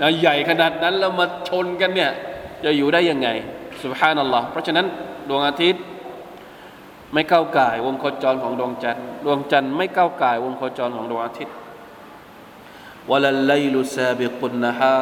[0.00, 2.10] นะใหญ่ขนาดนั้นแล้วมาชนกันเนี่ย
[2.64, 3.28] จะอยู่ได้ยังไง
[3.82, 4.86] สุบฮานัลลอฮ์เพราะฉะนั้น
[5.28, 5.82] ดวงอาทิตย์
[7.14, 11.54] ไม่เข้ากายวงโคจรของดวงจันทร์ดวงจันทร์ไม่เข้ากายวงโคจรของดวงอาทิตย์
[13.10, 14.94] วลลไลลุซาบิกุนนะฮะ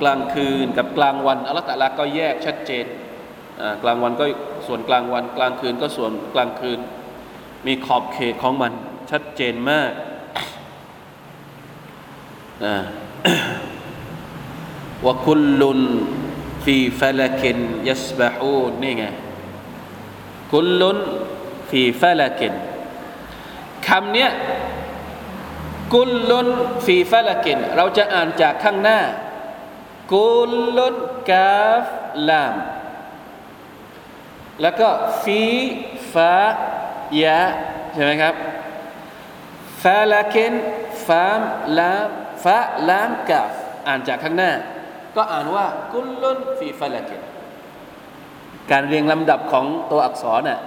[0.00, 2.86] กลางคืนกับกลางวันอัลตะลาก็แยกชัดเจน
[3.82, 4.24] กลางวันก็
[4.66, 6.78] ส่วนกลางวัน กลางคืนก็ส่วนกลางคืน
[7.66, 8.72] มีขอบเขตของมัน
[9.10, 9.92] ชัดเจนมาก
[15.04, 15.80] ว่าكل في
[16.64, 19.04] فلك يسبحونนี่ไง
[20.54, 20.98] كل في
[21.70, 22.54] فلك
[23.86, 24.30] คำเนี้ย
[25.94, 26.48] كل في
[26.84, 29.00] فلكเราจะอ่านจากข้างหน้า
[30.12, 31.86] كل كاف
[32.28, 32.54] لام
[34.62, 34.88] แล้วก็
[35.22, 35.42] ฟี
[36.12, 36.34] ฟา
[37.22, 37.40] ยะ
[37.94, 38.34] ใช่ไหมครับ
[39.82, 40.52] ฟาลกิน
[41.06, 41.40] ฟาม
[41.78, 42.08] ลาม
[42.44, 43.52] ฟาลามกาฟ
[43.86, 44.52] อ่านจากข้างหน้า
[45.16, 47.23] ก็อ่านว่ากุลลุนฟีฟลกิน
[48.70, 50.60] การเรียงลำดับของตัวอักษรน่ะ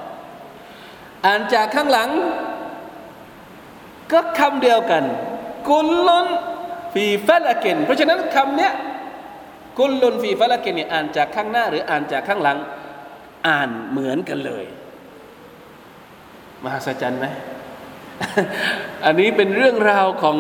[1.26, 2.10] อ่านจากข้างหลัง
[4.12, 5.04] ก็คำเดียวกัน
[5.70, 6.26] กุลลน
[6.94, 8.74] ฟีฟลากินเพราะฉะนั้นคำเนี้ย
[9.80, 12.58] กุลลนฟีฟลากินเนี่ยอ่านจากข้างหน้า หรืออ่านจากข้างหลัง
[13.48, 14.66] อ่านเหมือนกันเลย
[16.64, 17.26] มหัศจรรย์ไหม
[19.06, 20.38] อันนี้เป็นเรื่องราวของ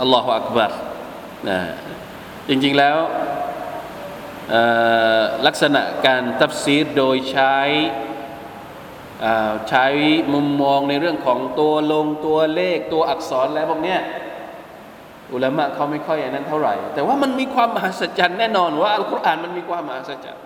[0.00, 0.72] อัลลอฮฺอักบัร
[1.48, 1.58] นะ
[2.48, 2.96] จริงๆแล้ว
[5.46, 7.56] ลักษณะการตัฟซีรโดยใช้
[9.68, 9.86] ใช้
[10.34, 14.00] มุมมองในเรื่องของตัวลงตัวเลขตัวอักษรแล้วพวกเนี้ย
[15.32, 20.42] อุลามะเขาไม่ค่อยอย่างนั้นเท่าไหร่ แต่ว่ามันมีความมหัศจรรย์แน่นอนว่าอัลกุรอานมันมีความมหัศจรรย์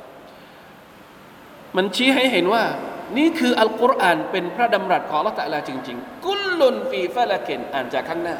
[1.76, 2.62] มันชี้ให้เห็นว่า
[3.18, 8.36] นี่คืออัลกุรอานเป็นพระดำรัสของละตะลาจริง ๆ กุลลุนฟีฟะละเกนอ่านจากข้างหน้า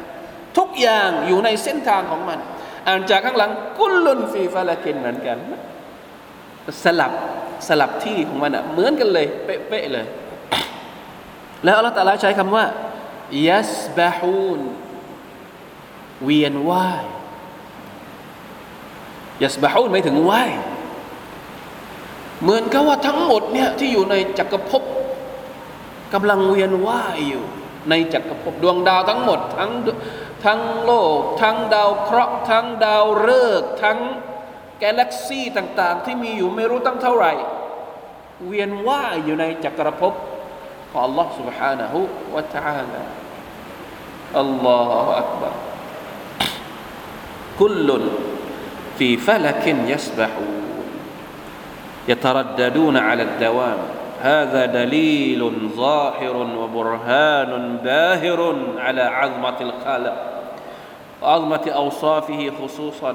[0.57, 2.39] ทุกอย่างอยู่ในเส้นทางของมัน
[2.87, 5.37] อ่านจากข้างหลังกุลลุนฟีฟาลากินเหมือนกัน
[6.83, 7.11] สลับ
[7.67, 10.05] สลับที่ของมันอะเหมือนกันเลย เป๊ะๆเลย
[11.63, 12.65] แล้วอัลลอฮฺตาลาใช้คำว่า
[13.49, 14.61] ยัสบะฮูน
[16.23, 17.05] เวียนว่าย
[19.43, 20.51] ยัสบะฮูนไม่ถึงว่าย
[22.41, 24.83] เหมือนกับว่าทั้งหมดเนี่ยที่อยู่ในจักรภพ
[26.13, 27.43] กำลังเวียนว่ายอยู่
[27.89, 29.71] ในจักรภพดวงดาวทั้งหมดทั้ง
[30.44, 33.28] ทั้งโลก ทั้งดาวเคราะห์ทั้งดาวฤ
[33.60, 33.98] กษ์ทั้ง
[34.82, 37.32] กาแล็กซี่ต่าง ๆ ที่มีอยู่ไม่รู้ตั้งเท่าไหร่
[38.46, 40.14] เวียนว่ายอยู่ในจักรภพ
[40.90, 41.92] ของ Allah سبحانه
[42.32, 43.02] และ تعالى
[44.40, 45.54] อัลลอฮฺอักบาร
[47.60, 48.04] คุลลุน
[48.98, 50.64] في فلك يسبحون
[52.08, 53.78] يترددون على الدوام
[54.20, 55.40] هذا دليل
[55.76, 60.16] ظاهر وبرهان باهر على عظمة الخالق
[61.22, 63.12] وعظمة أوصافه خصوصا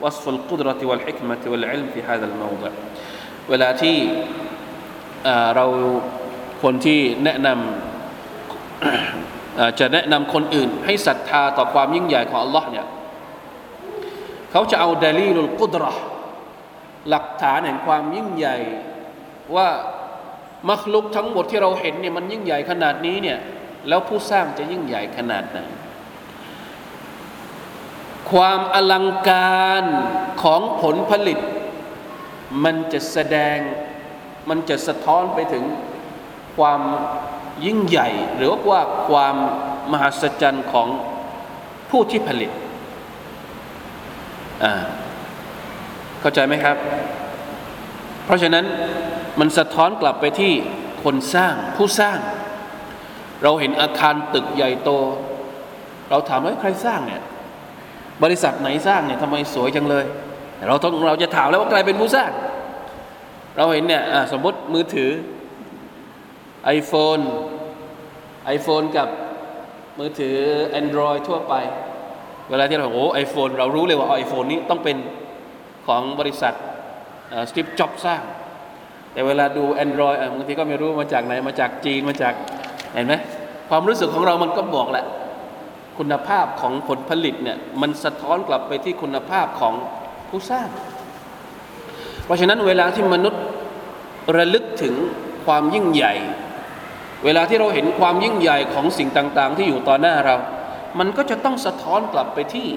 [0.00, 2.72] وصف القدرة والحكمة والعلم في هذا الموضع
[3.50, 3.96] เวลาที่
[5.56, 5.66] เรา
[6.62, 12.86] คนที่แนะนำจะแนะนำคนอื่น ให้ศรัทธาต่อความยิ่งใหญ่ของ Allah เนี่ย
[14.50, 15.92] เขาจะเอาดลีลุลกุดระ
[17.08, 18.56] หลักฐานแห่งความยิ่งใหญ่
[19.56, 19.68] ว่า
[20.70, 23.38] มัคลุกทั้งหมดที่เราเห็นเนี่ยมันยิ่งใหญ่ขนาดนี้เนี่ย
[23.88, 25.58] แล้วผู้สร้างจะยิ่งใหญ่ขนาดไหน
[28.31, 29.83] ความอลังการ
[30.43, 31.39] ของผลผลิต
[32.63, 33.57] มันจะแสดง
[34.49, 35.63] มันจะสะท้อนไปถึง
[36.55, 36.81] ความ
[37.65, 39.35] ยิ่งใหญ่ หรือว่าความ
[39.91, 40.87] มหัศจรรย์ของ
[41.89, 42.51] ผู้ที่ผลิต
[44.63, 44.73] อ่า
[46.19, 46.77] เข้าใจไหมครับ
[48.25, 48.65] เพราะฉะนั้น
[49.39, 50.53] มันสะท้อนกลับไปที่
[51.03, 52.19] คนสร้างผู้สร้าง
[53.43, 54.89] เราเห็นอาคารตึกใหญ่โต
[56.09, 57.23] เราถามว่าใครสร้างเนี่ย
[58.23, 60.05] บริษัทไหนสร้างเนี่ยทำไมสวยจังเลย
[60.67, 62.31] เราต้องเราจะถามแล้วว่าใครเป็นผู้สร้าง
[63.57, 65.11] เราเห็นเนี่ยสมมติมือถือ
[66.77, 67.23] iPhone
[68.55, 69.07] iPhone กับ
[69.99, 70.35] มือถือ
[70.81, 71.53] Android ทั่วไป
[72.49, 74.97] เวลาที่เราโอ้ไอโฟนเรารู้เลยว่าไอโฟนนี้ต้องเป็น
[75.87, 76.53] ของบริษัท
[77.49, 78.23] สตีฟจ็อบสร้าง
[79.13, 82.33] แต่เวลาดู Android บางทีก็ไม่รู้มาจากไหน มาจากจีนมาจาก
[82.93, 83.13] เห็นไหม
[83.69, 85.05] ความรู้สึกของเรามันก็บอกแหละ
[85.98, 89.74] คุณภาพของผลผลิตเนี่ยมันสะท้อนกลับไปที่คุณภาพของ
[90.28, 90.68] ผู้สร้าง
[92.24, 93.42] เพราะฉะนั้นเวลาที่มนุษย์
[94.36, 94.94] ระลึกถึง
[95.44, 96.14] ความยิ่งใหญ่
[97.24, 100.36] เวลาที่เราเห็นความยิ่งใหญ่ของสิ่งต่าง ๆ ที่อยู่ต่อหน้าเรา
[100.98, 102.68] มันก็จะต้องสะท้อนกลับไปที่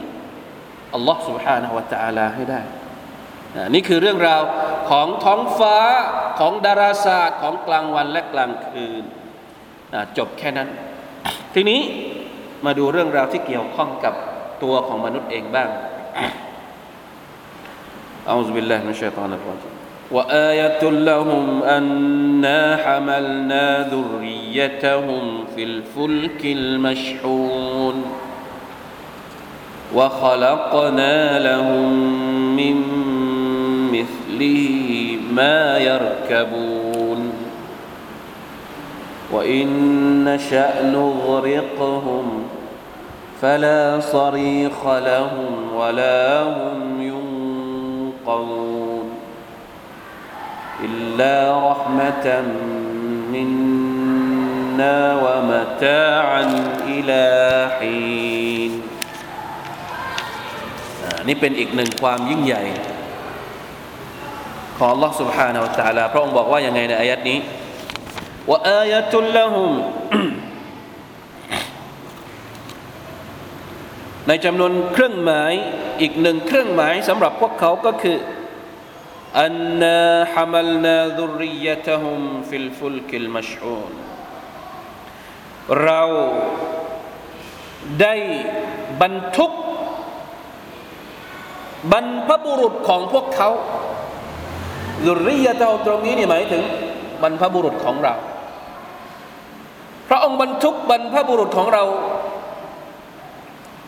[0.93, 2.61] อัลลอฮ์ سبحانه และ تعالى ให้ได้
[3.73, 4.41] นี่คือเรื่องราว
[4.89, 5.77] ของท้องฟ้า
[6.39, 9.03] ของดาราศาสตร์ของกลางวันและกลางคืน
[10.17, 10.69] จบแค่นั้น
[11.55, 11.81] ทีนี้
[12.65, 14.13] มาดูเรื่องราวที่เกี่ยวข้องกับ
[14.63, 15.69] ตัวของมนุษย์เองบ้าง
[18.27, 19.79] อัลลอฮฺบิลลาฮิมินชัยฏอนรจีม
[20.11, 28.05] وآية لهم أنا حملنا ذريتهم في الفلك المشحون
[29.95, 31.91] وخلقنا لهم
[32.55, 32.75] من
[33.91, 37.33] مثله ما يركبون
[39.31, 39.67] وإن
[40.23, 42.43] نشأ نغرقهم
[43.41, 47.01] فلا صريخ لهم ولا هم
[48.27, 49.07] ينقذون
[50.83, 51.35] إلا
[51.71, 52.43] رحمة
[53.33, 56.43] منا ومتاعا
[56.87, 57.23] إلى
[57.79, 58.71] حين
[61.27, 62.63] นี่เป็นอีกหนึ่งความยิ่งใหญ่
[64.77, 67.39] ของ Allah سبحانه และ تعالى พระองค์บอกว่ายังไงในอายัดนี้
[68.49, 69.71] ว่าอายะตุลละหุม
[74.28, 75.52] ในจำนวนเครื่องหมาย
[76.00, 78.18] อีกหนึ่งเครื่องหมายสำหรับพวกเขาก็คือ
[79.40, 83.92] อันนาฮามัลนาดุริยะตฮุมฟิลฟุลกิลมัชูน
[85.82, 86.02] เรา
[88.00, 88.14] ได้
[89.00, 89.52] บรรทุก
[91.92, 93.50] บรรพบุรุษของพวกเขา
[95.06, 96.62] ดุริยะตะตรงนี้นี่หมายถึง
[97.22, 98.14] บรรพบุรุษของเรา
[100.08, 101.84] พระองค์บรรทุกบรรพบุรุษของเรา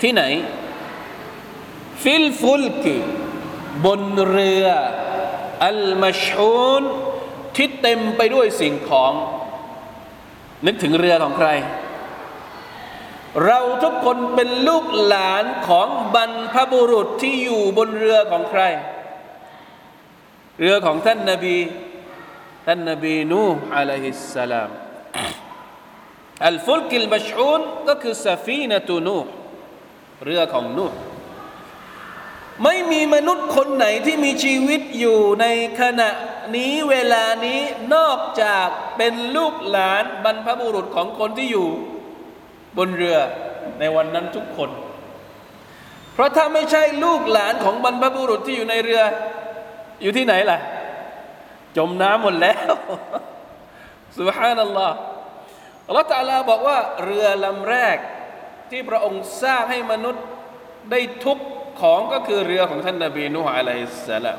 [0.02, 0.22] ที่ไหน
[2.02, 2.96] في الفلك
[3.84, 4.66] บนเรือ
[5.66, 6.82] المشحون
[7.56, 9.12] ที่เต็มไปด้วยสิ่งของ
[10.66, 11.48] นึกถึงเรือของใคร
[13.44, 18.62] เราทุกคนเป็นลูกหลานของบรรพบุรุษที่อยู่บนเรือของใคร
[20.60, 21.58] เรือของท่านนาบี
[22.66, 24.70] ท่านนบีนูฮ์عليه السلام
[26.46, 29.30] الفلك المشحونก็คือซาฟีนะตูนูฮ์
[30.24, 30.98] เรือของนูฮ์
[32.64, 35.46] ไม่มีมนุษย์คนไหนที่มีชีวิตอยู่ใน
[35.80, 36.10] ขณะ
[36.56, 37.60] นี้เวลานี้
[37.94, 41.68] นอกจากเป็นลูกหลานบรรพบุรุษของคนที่อยู่
[42.76, 43.18] บนเรือ
[43.78, 44.70] ในวันนั้นทุกคน
[46.12, 49.02] เพราะถ้าไม่ใช่ลูกหลานของบรรพบุรุษที่อยู่ในเรือ
[50.02, 50.58] อยู่ที่ไหนล่ะ
[51.76, 52.70] จมน้ำหมดแล้ว
[54.18, 54.96] สุฮานัลลอฮ์
[55.86, 57.96] อัลลอฮฺตาลาบอกว่าเรือลำแรก
[58.70, 60.24] ที่พระองค์สร้างให้มนุษย์
[60.90, 61.38] ได้ทุก
[61.80, 64.38] ของก็คือเรือของท่านนบีนูฮ์อะลัยฮิสสลาม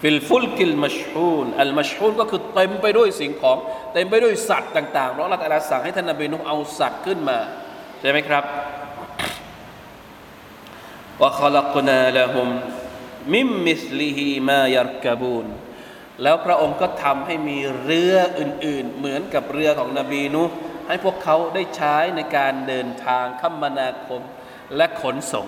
[0.00, 3.56] ฟิลฟุลกิลมัชฮูนอัลมัชฮูนก็คือเต็มไปด้วยสิ่งของ
[3.94, 7.38] เต็มไปด้วยสัตว์ต่างๆเพราะเราแต่ละสั่งให้ท่านนบีนุเอาสัตว์ขึ้นมา
[8.00, 8.44] ใช่ไหมครับ
[11.20, 12.48] ว่าขลักนาละหุม
[13.34, 15.46] มิมมิสลิฮิมายรกบูน
[16.22, 20.44] แล้วพระองค์ก็ทำให้มีเรืออื่น ๆ เหมือนกับเรือของนบีนุ
[20.88, 24.22] ให้พวกเขาได้ใช้ในการเดินทางคมนาคม
[24.76, 25.46] และขนส่ง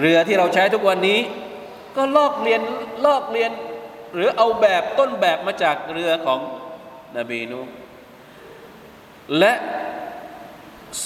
[0.00, 1.18] เรือที่เราใช้ทุกวันนี้
[1.96, 2.60] ก็ลอกเรียน
[3.06, 3.50] ลอกเรียน
[4.14, 6.40] หรือเอาแบบต้นแบบมาจากเรือของ
[7.16, 7.60] นบีนุ
[9.38, 9.52] และ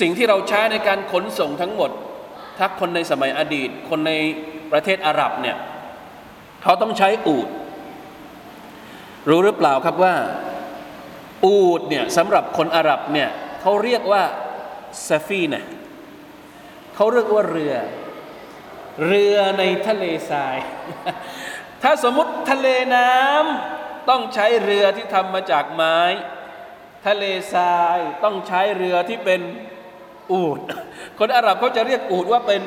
[0.00, 1.90] สิ่งที่เราใช้ในการขนส่งทั้งหมด
[2.58, 4.12] ถ้าคนในสมัยอดีต คนใน
[4.72, 5.56] ประเทศอาหรับเนี่ย
[6.62, 7.48] เขาต้องใช้อูด
[9.28, 10.14] รู้หรือเปล่าครับว่า
[11.44, 13.28] อูดเนี่ยสำหรับคนอาหรับเนี่ย
[13.60, 14.22] เขาเรียกว่า
[15.08, 15.64] ซาฟีนะ
[16.94, 17.74] เขาเรียกว่าเรือ
[19.06, 20.56] เรือในทะเลทราย
[21.82, 25.98] ถ้าสมมติทะเลน้ำต้องใช้เรือที่ทำมาจากไม้
[27.06, 27.24] ทะเล
[27.54, 29.40] ทรายต้องใช้เรือที่เป็น
[30.32, 30.58] อูด
[31.18, 32.62] คนอาหรับเขาจะเรียกอูดว่าเป็น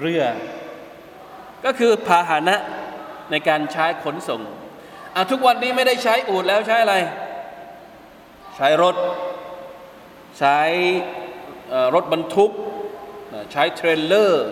[0.00, 0.22] เรือ
[1.64, 2.56] ก็คือพาหนะ
[3.30, 4.40] ในการใช้ขนส่ง
[5.30, 6.96] ทุกวันนี้ไม่ได้ใช้อูดแล้วใช้อะไร
[8.60, 8.96] ใช้รถ
[10.38, 10.58] ใช้
[11.94, 12.52] รถบรรทุก
[13.52, 14.46] ใช้เทรลเลอร์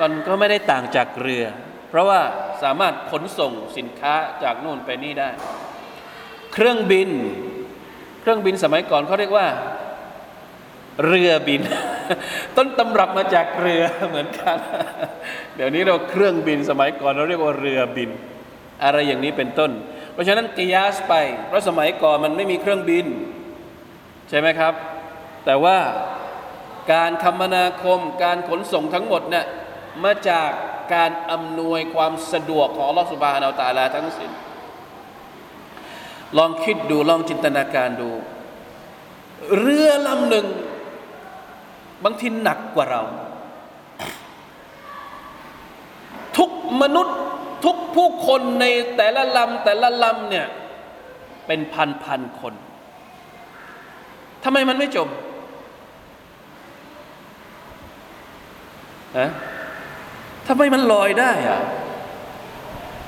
[0.00, 1.44] มันก็ไม่ได้ต่างจากเรือ
[1.88, 2.20] เพราะว่า
[2.62, 5.30] สามารถขนส่งสินค้าจากนู่นไปนี่ได้
[6.52, 7.10] เครื่องบิน
[8.20, 9.46] เครื่องบินสมัยก่อนเขาเรียกว่า
[11.06, 11.62] เรือบิน
[12.56, 14.56] ต้นตำรับมาจากเรือเหมือนกัน
[15.56, 18.10] เดี๋ยวนี้เราเครื่องบินสมัยก่อนเราเรียกว่าเรือบิน
[18.84, 19.70] อะไรอย่างนี้เป็นต้น
[20.18, 21.14] ราะฉะนั้นกิยาสไป
[21.46, 23.06] เพราะสมัยก่อนมันไม่มีเครื่องบิน
[24.28, 24.74] ใช่ไหมครับ
[25.44, 25.78] แต่ว่า
[26.92, 29.46] การคมนาคมการขนส่งทั้งหมดเนี่ย
[30.04, 30.50] มาจาก
[30.94, 34.30] การอำนวยความสะดวกของลอสุบฮานาตาลาทั้งสิ้น
[36.38, 38.10] ลองคิดดูลองจินตนาการดู
[39.58, 40.46] เรือลำหนึ่ง
[42.04, 43.02] บางทีหนักกว่าเรา
[46.36, 46.50] ทุก
[46.82, 47.18] มนุษย์
[47.64, 48.66] ทุกผู้คนใน
[48.96, 50.46] แต่ละลำแต่ละลำเนี่ย
[51.46, 52.54] เป็นพันพันคน
[54.44, 55.08] ทำไมมันไม่จม
[59.18, 59.30] นะ
[60.48, 61.60] ทำไมมันลอยได้อะ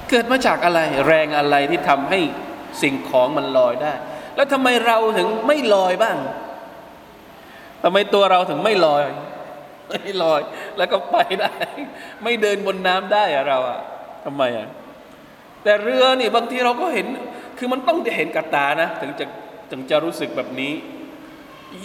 [0.09, 2.21] เกิดมาจากอะไรแรงอะไรที่ทำให้
[2.83, 3.93] สิ่งของมันลอยได้
[4.37, 6.17] แล้วทำไมเราถึงไม่ลอยบ้าง
[7.83, 9.03] ทำไมตัวเราถึงไม่ลอย
[9.89, 10.41] ไม่ลอย
[10.77, 11.55] แล้วก็ไปได้
[12.23, 13.81] ไม่เดินบนน้ำได้อะเราอะ
[14.25, 14.69] ทำไมอะ
[15.63, 17.07] แต่เรือนี่บางทีเราก็เห็น
[17.59, 19.27] คือมันต้องเห็นกับตานะ ถึงจะ
[19.71, 20.73] ถึงจะรู้สึกแบบนี้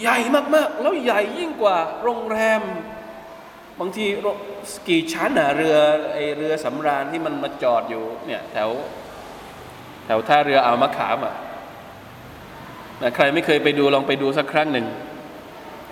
[0.00, 0.18] ใหญ่
[0.54, 2.62] มากๆ แล้วใหญ่ยิ่งกว่าโรงแรม
[3.80, 4.04] บางที
[4.88, 5.76] กี่ชั้นอะเรือ
[6.12, 8.70] ไอเรือสำราญที่มันมาจอดอยู่เนี่ยแถว
[10.04, 11.34] แถวท่าเรืออ่าวมะขามอะ
[13.02, 14.86] นะใครไม่เคยไปดูลองไปดูสักครั้งหนึ่ง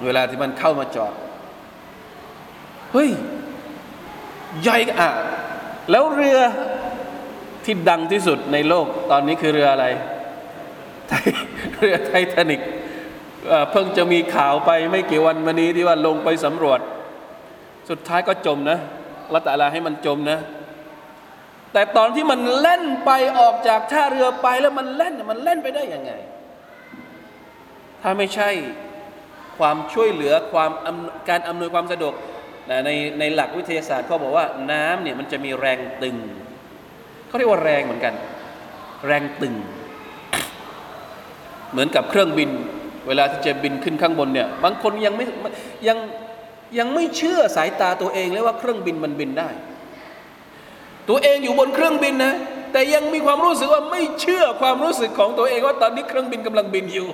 [0.05, 1.15] เวลาที่มันเข้ามาจอด
[2.93, 3.11] เฮ้ย
[4.63, 5.11] ใหญ่อะ
[5.91, 6.39] แล้วเรือ
[7.65, 9.87] ที่ดังที่สุดในโลกตอนนี้คือเรืออะไร
[11.81, 12.61] เรือไททานิก
[13.71, 16.81] เพิ่งจะมีข่าวไปไม่กี่วันมานี้ที่ว่าลงไปสำรวจ
[17.91, 18.79] สุดท้ายก็จมนะ
[19.33, 20.39] ละต่ละให้มันจมนะ
[21.73, 26.13] แต่ตอนที่มันเล่นไปออกจากท่าเรือไปแล้วมันเล่นมันเล่นไปได้ยังไง
[28.03, 28.51] ถ้าไม่ใช่
[29.59, 30.71] ความช่วยเหลือความ
[31.29, 32.15] การอำนวยความสะดวก
[32.69, 36.17] ในในหลักวิทยาศาสตร์เขาบอกว่าน้ำเนี่ยมันจะมีแรงตึง
[37.27, 38.15] เขาเรียกว่าแรงเหมือนกัน
[39.07, 39.55] แรงตึง
[41.73, 42.51] เหมือนกับเครื่องบิน
[43.07, 45.25] เวลาที่จะบินขึ้นข้างบนเนี่ยบางคนยังไม่
[45.89, 45.99] ยัง
[46.79, 49.49] ยังไม่เชื่อสายตาตัวเองเลยว่าเครื่องบินมันบินได้
[51.09, 52.35] ตัวเองอยู่บนเครื่องบินนะ
[52.73, 57.09] แต่ยังมีความรู้สึกว่าไม่เชื่อความรู้สึกของตัวเองว่าตอนนี้เครื่องบินกำลังบินอยู่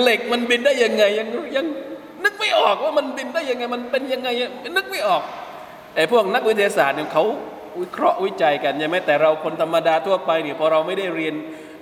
[0.00, 1.66] เหล็กมันบินได้ยังไงยังยัง
[2.23, 4.29] นึกไม่ออกว่ามันบินได้ยังไง มันเป็นยังไง
[4.75, 5.23] นึกไม่ออก
[5.95, 7.23] ไอ้พวกนักวิทยาศาสตร์เนี่ยเขา
[7.81, 11.35] วิเคราะห์วิจัยกันใช่ไหมแต่เราคนธรรมดาทั่วไปเนี่ยพอเราไม่ได้เรียน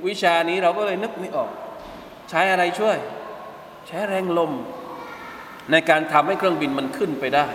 [0.07, 1.51] วิชานี้เราก็เลยนึกไม่ออก
[2.29, 2.97] ใช้อะไรช่วย
[3.87, 4.51] ใช้แรงลม
[5.71, 7.47] ในการทำให้เครื่องบินมันขึ้นไปได้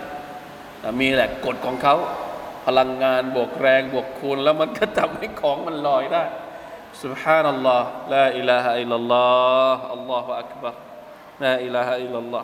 [0.99, 1.95] มีแหละกฎของเขา
[2.65, 6.23] พลังงานบวกแรงบวกคูณแล้วมันก็ทำให้ของมันลอยได้
[7.03, 10.73] سبحان الله لا إله إلا الله الله أكبر
[11.43, 12.43] لا إله إلا الله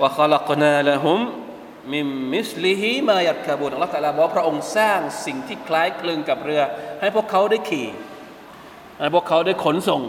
[0.00, 1.20] وخلقنا لهم
[1.92, 6.62] من مثله ما يركبون อัลลอฮฺตะลาบอกพระองค์สร้างสิ่งที่คล้ายคลึงกับเรือ
[7.00, 7.88] ให้พวกเขาได้ขี่
[9.00, 10.02] ให้พวกเขาได้ขนส่ง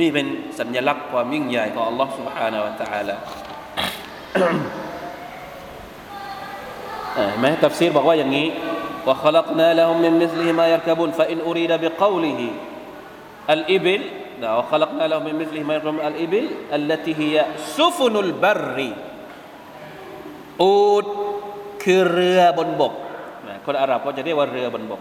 [0.00, 0.26] นี่เป็น
[0.58, 3.14] สัญลักษณ์ความยิ่งใหญ่ของ Allah سبحانه และ تعالى
[7.14, 8.48] เห็นไหมตัฟซีรบอกว่าอย่างนี้
[9.06, 12.40] وخلقنا لهم من مثله ما يركبون فإن أريد بقوله
[13.50, 14.00] الإبل
[14.42, 16.44] وخلقنا لهم من مثله ما يركبون الإبل
[16.78, 17.34] التي هي
[17.78, 18.78] سفن البر
[20.62, 21.04] อูด
[21.82, 22.92] คือเรือบนบก
[23.66, 25.00] คนอาหรับก็จะเรียกว่าเรือบนบก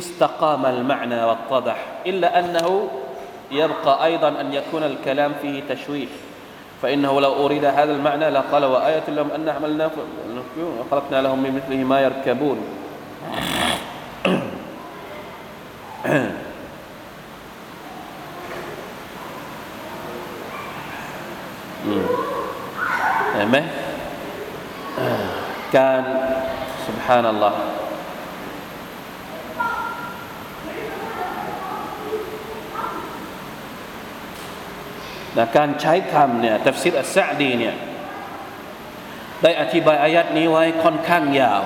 [0.00, 2.88] استقام المعنى واتضح إلا أنه
[3.50, 6.08] يبقى أيضا أن يكون الكلام فيه تشويش
[6.82, 9.90] فإنه لو أريد هذا المعنى لقال وآية لهم أن حملنا
[10.80, 12.58] وخلقنا لهم من مثله ما يركبون
[25.75, 26.01] การ
[26.87, 27.45] สุบฮานัลล
[35.37, 37.75] นะการใช้คำเนี่ยตัฟซิดอัสซาดีเนี่ย
[39.43, 41.63] ได้อธิบายอายัดนี้ไว้ค่อนข้างยาว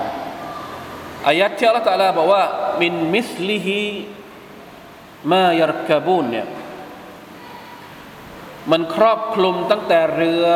[1.28, 2.44] อายัดที่อัลลอฮฺตะลาบอกว่า
[2.82, 3.82] มินมิสลิฮี
[5.32, 6.46] มายรกบูนเนี่ย
[8.70, 10.48] มันครอบคลุมตั้งแต่เรือ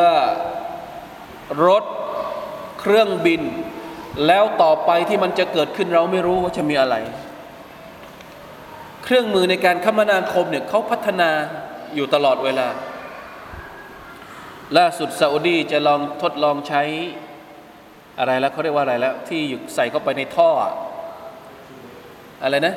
[1.67, 1.85] รถ
[2.89, 3.41] เครื่องบิน
[4.27, 6.95] แล้วต่อไปที่มันจะเกิดขึ้นเราไม่รู้ว่าจะมีอะไร
[9.03, 11.29] เครื่องมือในการคมนาคมเนี่ยเขาพัฒนา
[11.95, 12.67] อยู่ตลอดเวลา
[14.77, 16.83] ล่าสุดซาอุดีจะลองทดลองใช้
[18.19, 20.49] อะไรแล้วเขาเรียกว่าอะไรแล้ว ที่อยู่ใส่เข้าไปในท่อ
[22.43, 22.75] อะไรนะ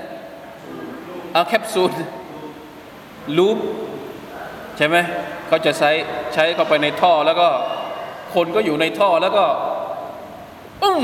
[1.33, 1.93] เอาแคปซูล
[3.39, 3.59] ลูป
[4.77, 4.97] ใช่ไหม
[5.49, 5.91] เขาจะใช้
[6.35, 7.49] ใช้เข้าไปในท่อแล้วก็
[8.35, 9.45] คนก็อยู่ในท่อแล้วก็
[10.83, 11.01] ปึ้ม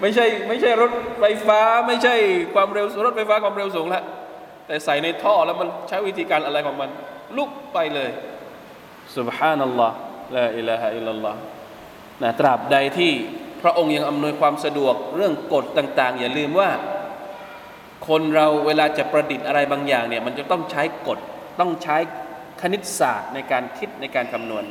[0.00, 2.14] ไม่ใช่ไม่ใช่รถไฟฟ้า ไม่ใช่
[2.54, 4.02] ความเร็วรถไฟฟ้าความเร็วสูงละ
[4.66, 6.90] แต่ใส่ในท่อแล้วมันใช้วิธีการอะไรของมัน
[7.36, 8.10] ลุกไปเลย
[9.16, 9.96] สุบฮานัลลอฮ์
[10.36, 11.38] ละอิลาฮะอิลลัลลอฮ์
[12.22, 13.12] นะตราบใดที่
[13.62, 16.70] พระองค์ยังอำนวยความสะดวกเรื่องกฎต่าง ๆ อย่าลืมว่า
[18.08, 21.18] คนเราเวลาจะประดิษฐ์อะไรบางอย่างเนี่ยมันจะต้องใช้กฎ
[21.60, 21.96] ต้องใช้
[22.60, 24.64] คณิตศาสตร์ในการคิดในการคำนวณ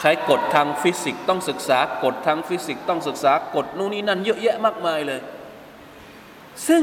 [0.00, 5.20] ใช้กฎทางฟิสิกส์ต้องศึกษากฎทางฟิสิกส์ต้องศึกษากฎนู่นนี่นั่นเยอะแยะมากมายเลย
[6.68, 6.82] ซึ่ง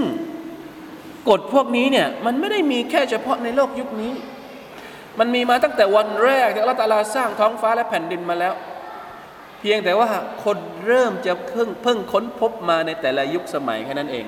[1.30, 4.14] กฎพวกนี้เนี่ยมันไม่ได้มีแค่เฉพาะในโลกยุคนี้
[5.20, 8.54] มันมีมาตั้งแต่วันแรกที่อัลตาลาสร้างท้องฟ้าและแผ่นดินมาแล้ว
[9.60, 10.10] เพียงแต่ว่า
[10.44, 14.26] คนเริ่มจะเพิ่งเพิ่งค้นพบมาในแต่ละยุคสมัยแค่นั้นเอง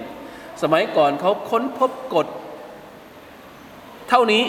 [0.62, 2.28] สมัยก่อนเขาค้นพบกฎ
[4.10, 4.44] เท่านี้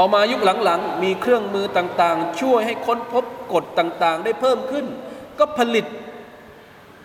[0.00, 4.86] พอมายุคหลังๆ มีเครื่องมือต่างๆ ช่วยให้ค้นพบกฎต่างๆ ได้เพิ่มขึ้น
[5.38, 5.86] ก็ผลิต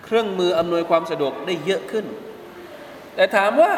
[0.03, 2.05] เครื่องมืออำนวยความสะดวกได้เยอะขึ้น
[3.15, 3.73] แต่ถามว่า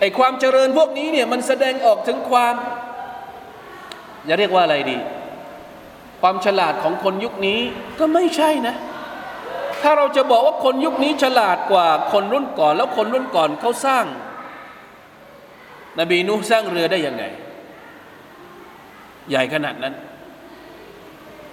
[0.00, 2.54] ไอ้ความเจริญพวกนี้เนี่ยมันแสดงออกถึงความ
[4.28, 4.98] จะเรียกว่าอะไรดี
[6.20, 7.60] ความฉลาดของคนยุคนี้
[7.98, 8.74] ก็ไม่ใช่นะ
[9.82, 14.04] ถ้าเราจะบอกว่าคนยุคนี้ฉลาดกว่าคนรุ่นก่อน แล้วคนรุ่นก่อนเขาสร้าง
[16.00, 17.24] นบีนูสร้างเรือได้ยังไง
[19.28, 19.94] ใหญ่ขนาดนั้น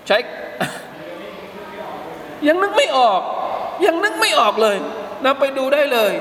[0.07, 0.17] ใช้
[2.47, 3.21] ยังนึกไม่ออก
[3.85, 4.77] ยังนึกไม่ออกเลย
[5.23, 6.13] นะไปดูได้เลย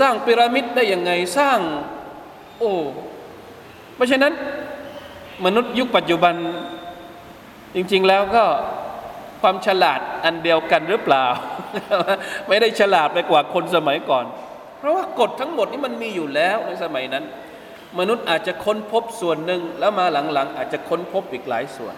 [0.00, 1.58] สร้างพีระมิดได้ยังไงสร้าง
[2.58, 2.72] โอ้
[3.94, 4.32] เพราะฉะนั้น
[5.44, 6.34] มนุษย์ยุคปัจจุบัน
[7.74, 8.44] จริง ๆแล้วก็
[9.42, 11.24] ความฉลาดอันเดียวกันหรือเปล่า
[12.48, 14.24] ไม่ได้ฉลาดไปกว่าคนสมัยก่อน
[14.78, 17.24] เพราะว่ากฎทั้งหมดนี้มันมีอยู่แล้วในสมัยนั้น
[17.98, 21.94] มนุษย์อาจจะค้นพบส่วนหนึ่งแล้วมาหลังๆ อาจจะค้นพบอีกหลายส่วน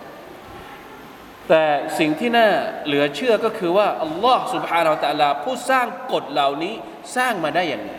[1.48, 1.64] แต่
[1.98, 2.48] สิ่งที่น่า
[2.86, 6.74] เหลือเชื่อก็คือว่าอัลลอฮ์สุบฮานาอัลลาผู้สร้างกฎเหล่านี้
[7.16, 7.92] สร้างมาได้อย่างไร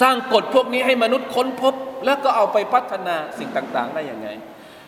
[0.00, 1.74] สร้างกฎพวกนี้ให้มนุษย์ค้นพบ
[2.04, 4.28] แล้วก็เอาไปพัฒนาสิ่งต่าง ๆ ได้อย่างไง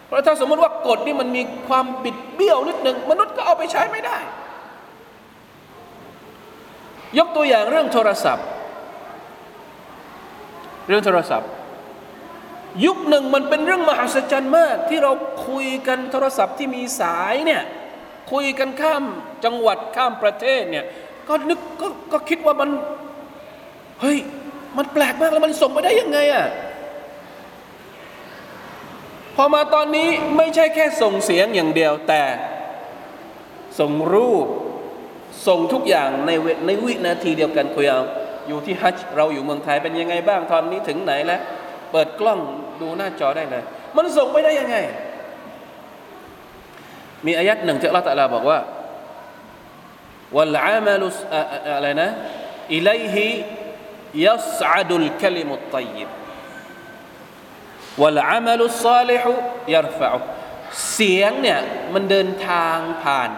[0.07, 4.19] เพราะถ้าสมมติว่ากฎนี่มันมีความบิดเบี้ยวนิดหนึ่งมนุษย์ก็เอาไปใช้ไม่ได้
[7.19, 8.47] ยกตัวอย่างเรื่องโทรศัพท์
[10.91, 11.51] เรื่องโทรศัพท์
[12.85, 15.13] ยุคหนึ่งมันเป็นเรื่องมหัศจรรย์มาก ที่เรา
[15.49, 17.63] คุยกันโทรศัพท์ที่มีสายเนี่ย
[18.33, 19.05] คุยกันข้าม
[19.45, 20.85] จังหวัดข้ามประเทศเนี่ย
[21.29, 21.83] ก็นึกก
[22.13, 22.71] ก็คิดว่ามัน
[24.01, 24.19] เฮ้ย
[24.77, 26.47] มันแปลกมากแล้วมันส่งไปได้ยังไงอะ่ะ
[29.37, 32.23] พอมาตอนนี้ไม่ใช่แค่ส่งเสียงอย่างเดียวแต่
[33.79, 34.47] ส่งรูป
[35.47, 36.31] ส่งทุกอย่างใน
[36.67, 38.01] ในวินาทีเดียวกันคุยเอา
[38.49, 41.41] อยู่ที่ฮัจจ์เราอยู่เมืองไทยเป็นยังไงบ้างตอนนี้ถึงไหนแล้ว
[41.93, 42.41] เปิดกล้อง
[42.81, 43.63] ดูหน้าจอได้เลย
[43.97, 44.77] มันส่งไปได้ยังไง
[47.27, 48.59] มีอายัดหนึ่งที่อัลลอฮฺตะลาบอกว่า
[50.37, 51.07] วัลอามลุ
[51.77, 52.09] อะไรนะ
[52.75, 53.27] อิเลยฮิ
[54.27, 56.11] ยัสอาดุลคลิมุตตยิบ
[58.03, 59.33] วัลอามัลุสซาลิฮุ
[59.75, 60.09] ยรฟะ
[60.95, 61.61] เสียงเนี่ย
[61.95, 63.31] มันเดินทางผ่าน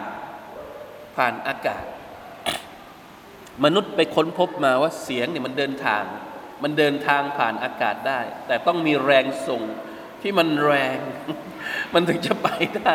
[1.17, 1.85] ผ่านอากาศ
[3.65, 6.05] มนุษย์ไปค้นพบมาว่าเสียงเนี่ยมันเดินทาง
[6.63, 9.63] มันเดินทางผ่านอากาศได้ แต่ต้องมีแรงส่ง
[10.23, 10.99] ที่มันแรง
[11.95, 12.49] มันถึงจะไป
[12.79, 12.95] ได้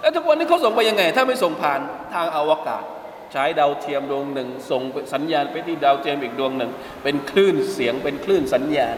[0.00, 1.80] แล้วทุกวันนี้เขาส่งไปยังไง ถ้าไม่ส่งผ่าน
[2.14, 2.84] ทางอวกาศ
[3.32, 4.82] ใช้ดาวเทียมดวงหนึ่ง ส่ง
[5.14, 6.70] สัญญาณไปที่ดาวเทียมอีกดวงหนึ่ง
[7.02, 8.96] เป็นคลื่นเสียงเป็นคลื่นสัญญาณ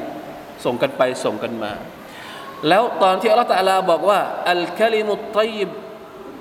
[0.64, 1.72] ส่งกันไปส่งกันมา
[2.68, 5.70] แล้วตอนที่อัลลอฮฺตะลาบอกว่าอัลคลิมุตตัยบ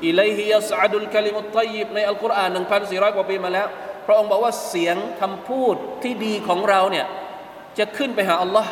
[0.06, 2.50] อิเลฮิยัสอาดุลคลิมุตตัยบในอัลกุรอาน
[2.84, 3.68] 1,400กว่าปีมาแล้ว
[4.08, 7.06] พระองค์บอกว่าเสียงคำพูดที่ดีของเราเนี่ย
[7.78, 8.72] จะขึ้นไปหาอัลลอฮ์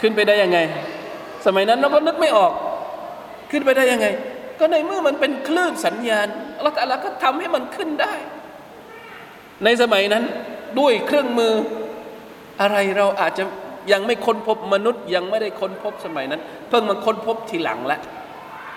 [0.00, 0.58] ขึ้นไปได้ยังไง
[1.46, 2.52] สมัยนั้นเราก็นึกไม่ออก
[3.50, 4.06] ขึ้นไปได้ยังไง
[4.58, 8.14] ก็ในเมื่อมันเป็นคลื่นสัญญาณอัลลอฮฺตะลาก็ทำให้มันขึ้นได้
[9.64, 10.24] ในสมัยนั้น
[10.78, 11.54] ด้วยเครื่องมือ
[12.60, 13.44] อะไรเราอาจจะ
[13.92, 18.00] ยังไม่ค้นพบมนุษย์ ยังไม่ได้ค้นพบสมัยนั้น เพิ่งมาค้นพบทีหลังแล้ว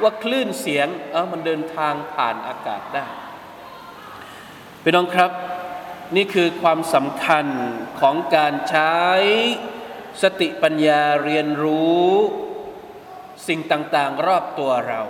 [0.01, 3.05] ว่าคลื่นเสียงเออมันเดินทางผ่านอากาศได้
[4.85, 5.31] พี่น้องครับ
[6.15, 7.45] นี่คือความสำคัญ
[7.99, 8.97] ของการใช้
[10.21, 12.09] สติปัญญาเรียนรู้
[13.47, 15.01] สิ่งต่างๆรอบตัวเรา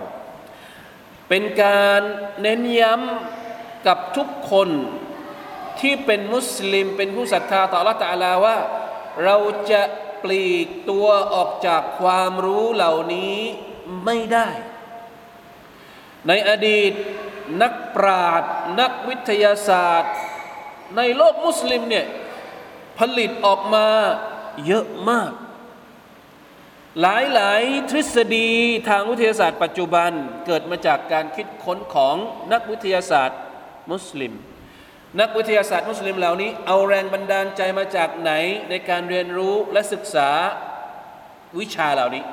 [1.28, 2.00] เป็นการ
[2.40, 4.68] เน้นย้ำกับทุกคน
[5.80, 8.58] ที่เป็นมุสลิมเป็นผู้ศรัทธาต่อละตะลาว่า
[9.24, 9.36] เรา
[9.70, 9.82] จะ
[10.22, 13.36] ปลีกตัวออกจากความรู้เหล่านี้
[14.04, 14.48] ไม่ได้
[16.28, 16.92] ในอดีต
[17.61, 20.13] นักปราชญ์นักวิทยาศาสตร์
[20.97, 22.05] ในโลกมุสลิมเนี่ย
[22.99, 23.87] ผลิตออกมา
[24.65, 25.31] เยอะมาก
[27.01, 28.49] หลายหลายทฤษฎี
[28.89, 30.11] ทางวิทยาศาสตร์ปัจจุบัน
[30.45, 32.15] เกิดมาจากการคิดค้นของ
[32.53, 33.39] นักวิทยาศาสตร์
[33.91, 34.33] มุสลิม
[35.19, 38.31] นักวิทยาศาสตร์มุสลิมเหล่านี้ เอาแรงบันดาลใจมาจากไหน
[38.69, 40.29] ในการเรียนรู้และศึกษา
[41.59, 42.23] วิชาเหล่านี้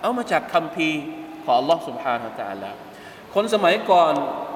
[0.00, 1.00] เอามาจากคัมภีร์
[1.44, 2.70] ของ Allah سبحانه และ تعالى
[3.34, 4.14] คนสมัยก่อน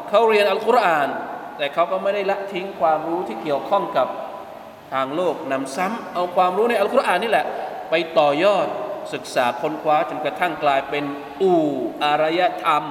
[0.10, 1.10] เขาเรียนอัลกุรอาน
[1.57, 4.07] แต่เขาก็ไม่ได้ละทิ้งความรู้ที่เกี่ยวข้องกับ
[4.93, 7.45] ทางโลกนำซ้ำเอาความรู้ในอัลกุรอานนี่แหละ
[7.89, 8.68] ไปต่อยอด
[9.14, 11.05] ศึกษาค้นคว้าจนกระทั่งกลายเป็น
[11.41, 11.66] อู่
[12.03, 12.84] อารยธรรม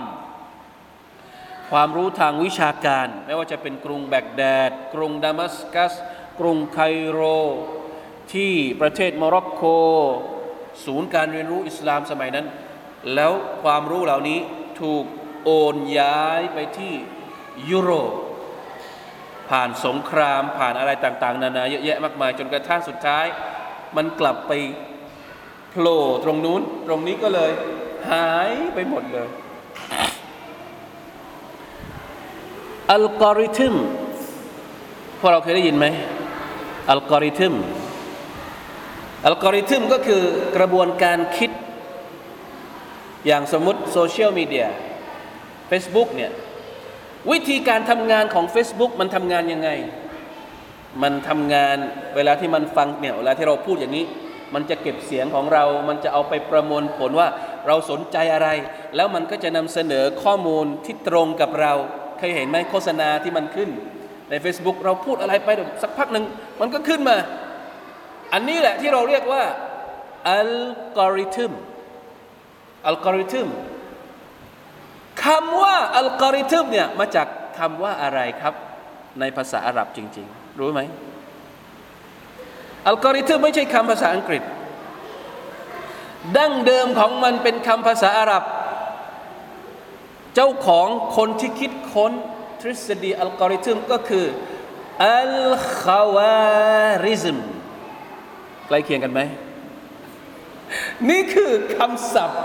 [1.71, 5.93] ความรู้ทางวิชาการ ไม่ว่าจะเป็นกรุงแบกแดด กรุงดามัสกัส
[6.41, 6.79] กรุงไค
[7.11, 7.21] โร
[8.33, 9.65] ที่ประเทศโมร็อกโก
[10.85, 12.47] ศูนย์การเรียนรู้อิสลามสมัยนั้น
[13.15, 13.33] แล้ว
[13.65, 14.39] ความรู้เหล่านี้
[14.81, 15.05] ถูก
[15.45, 16.95] โอนย้ายไปที่
[17.71, 18.13] ยุโรป
[19.49, 23.27] ผ่านสงครามผ่านอะไรต่าง ๆ นานาเยอะแยะมากมาย จนกระทั่งสุดท้าย
[23.97, 24.53] มันกลับไป
[25.71, 27.51] โผล่ตรงนู้น ตรงนี้ก็เลย
[28.11, 29.29] หายไปหมดเลย
[32.93, 33.75] อัลกอริทึม
[35.19, 35.87] พวกเราเคยได้ยินไหม
[36.91, 37.55] อัลกอริทึม
[39.27, 40.23] อัลกอริทึมก็คือ
[40.57, 41.51] กระบวนการคิด
[43.27, 44.67] อย่างสมมติโซเชียลมีเดีย
[45.71, 46.31] Facebook เนี่ย
[47.31, 49.71] วิธีการทำงานของ Facebook มันทำงานยังไง
[51.03, 51.77] มันทำงาน
[52.17, 54.05] เวลาที่มันฟังเนี่ยเวลาที่เราพูดอย่างนี้
[54.55, 57.29] มันจะเก็บเสียงของเรา มันจะเอาไปประมวลผลว่า
[57.67, 58.49] เราสนใจอะไร
[58.97, 61.73] แล้วมันก็จะนำเสนอข้อมูลที่ตรงกับเรา
[62.19, 63.71] เคยเห็นไหมโฆษณาที่มันขึ้น
[64.31, 65.49] ใน Facebook เราพูดอะไรไป
[65.83, 66.25] สักพักหนึ่ง
[66.61, 67.17] มันก็ขึ้นมา
[68.33, 69.43] อันนี้แหละที่เราเรียกว่า
[70.31, 70.53] อัล
[70.99, 71.53] กอริทึม
[72.87, 73.49] อัลกอริทึม
[75.25, 77.27] คำว่าอัลกอริทึมเนี่ยมาจาก
[77.59, 78.55] คำว่าอะไรครับ
[79.21, 80.81] ในภาษาอาหรับจริง ๆ รู้ไหม
[82.89, 84.43] อัลกอริทึมไม่ใช่คำภาษาอังกฤษ
[86.37, 88.45] ดั้งเดิมของมันเป็นคำภาษาอาหรับ
[90.35, 92.13] เจ้าของคนที่คิดค้น
[92.61, 94.27] ทฤษฎีอัลกอริทึมก็คือ
[95.07, 95.37] อัล
[95.83, 97.39] คาวาริซมี
[98.67, 99.21] ใกล้เคียงกันไหม
[101.11, 102.43] นี่คือคำศัพท์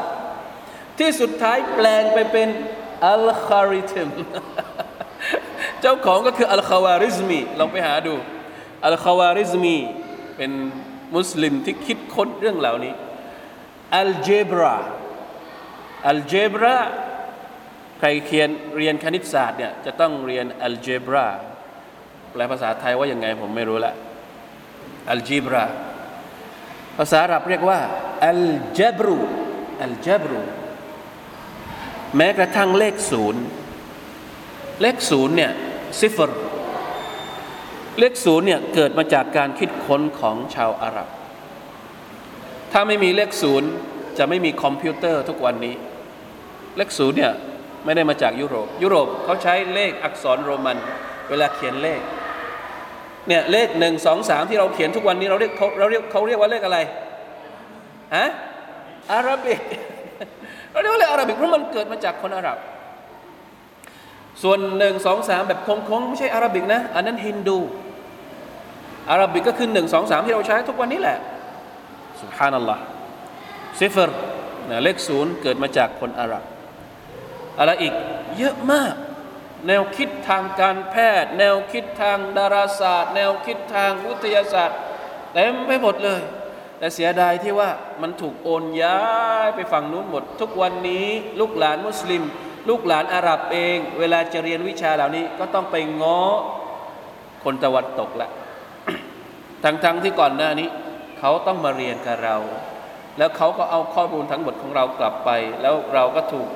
[1.00, 2.50] ที่สุดท้ายแปลงไปเป็น
[3.08, 4.10] อัลกอริทึม
[5.82, 8.16] เจ้าของก็คืออัลคาวาริซมีลองไปหาดู
[8.86, 9.78] อัลคาวาริซมี
[10.38, 10.52] เป็น
[11.16, 12.94] มุสลิมที่คิดค้นเรื่องเหล่านี้
[13.98, 14.76] อัลเจบรา
[16.08, 16.78] อัลเจบรา
[18.00, 21.28] ใครเขียนเรียนคณิตศาสตร์เนี่ยจะต้องเรียนอัลเจบรา
[22.32, 23.94] แปลภาษาไทยว่ายังไงผมไม่รู้ละ
[25.12, 25.64] อัลเจบรา
[26.98, 27.80] ภาษาอาหรับเรียกว่า
[28.28, 29.18] อัลเจบรู
[29.84, 30.40] อัลเจบรู
[32.18, 33.42] แม้กระทั่งเลขศูนย์
[34.82, 35.52] เลขศูนย์เนี่ย
[36.00, 36.40] صفر
[38.00, 41.08] เลขศูนย์เนี่ยเกิดมาจากการคิดค้นของชาวอาหรับ
[42.72, 43.70] ถ้าไม่มีเลขศูนย์
[44.18, 45.76] จะไม่มีคอมพิวเตอร์ทุกวันนี้
[46.78, 47.34] เลขศูนย์เนี่ย
[47.86, 50.78] ไม่ได้มาจากยุโรป ยุโรปเขาใช้เลขอักษรโรมัน
[51.30, 52.02] เวลาเขียนเลข
[53.28, 56.80] เนี่ยเลขหนึ่งสองสามที่เราเขียนทุกวันนี้เราเรียกเขาเราเรียกเขาเรียกว่าเลขอะไร
[58.16, 58.28] ฮะ
[59.12, 59.62] Arabic
[60.74, 62.58] เราเรียกว่าอะไร Arabic เพราะมันเกิดมาจากคนอาหรับ
[64.44, 71.18] ส่วนหนึ่งสองสามแบบโค้งไม่ใช่ Arabic นะ อันนั้น Hindu Arabic ก็คือหนึ่งสองสามที่เราใช้ทุกวันนี้แหละ
[72.22, 74.18] سبحان الله صفر
[74.70, 76.44] นะเลขศูนย์เกิดมาจากคนอาหรับ
[77.60, 77.94] อะไรอีก
[78.38, 78.94] เยอะมาก
[79.68, 84.78] แนวคิดทางการแพทย์ แนวคิดทางดาราศาสตร์ แนวคิดทางวิทยาศาสตร์
[85.34, 86.22] เต็มไปหมดเลย
[86.84, 87.70] แต่เสียดายที่ว่า
[88.02, 89.00] มันถูกโอนย้า
[89.46, 91.08] ยไปฝั่งนู้นหมด ทุกวันนี้
[91.40, 92.24] ลูกหลานมุสลิม
[92.70, 96.22] ลูกหลานอาหรับเอง เวลาจะเรียนวิชาเหล่านี้ก็ต้องไปง้อ
[97.44, 98.30] คนตะวันตกละ
[99.64, 100.68] ทั้งๆที่ก่อนหน้านี้
[101.20, 102.38] เขาต้องมาเรียนกับเรา
[103.18, 105.30] แล้วเขาก็เอาข้อมูลทั้งหมดของเรากลับไป
[105.62, 106.48] แล้วเราก็ถูก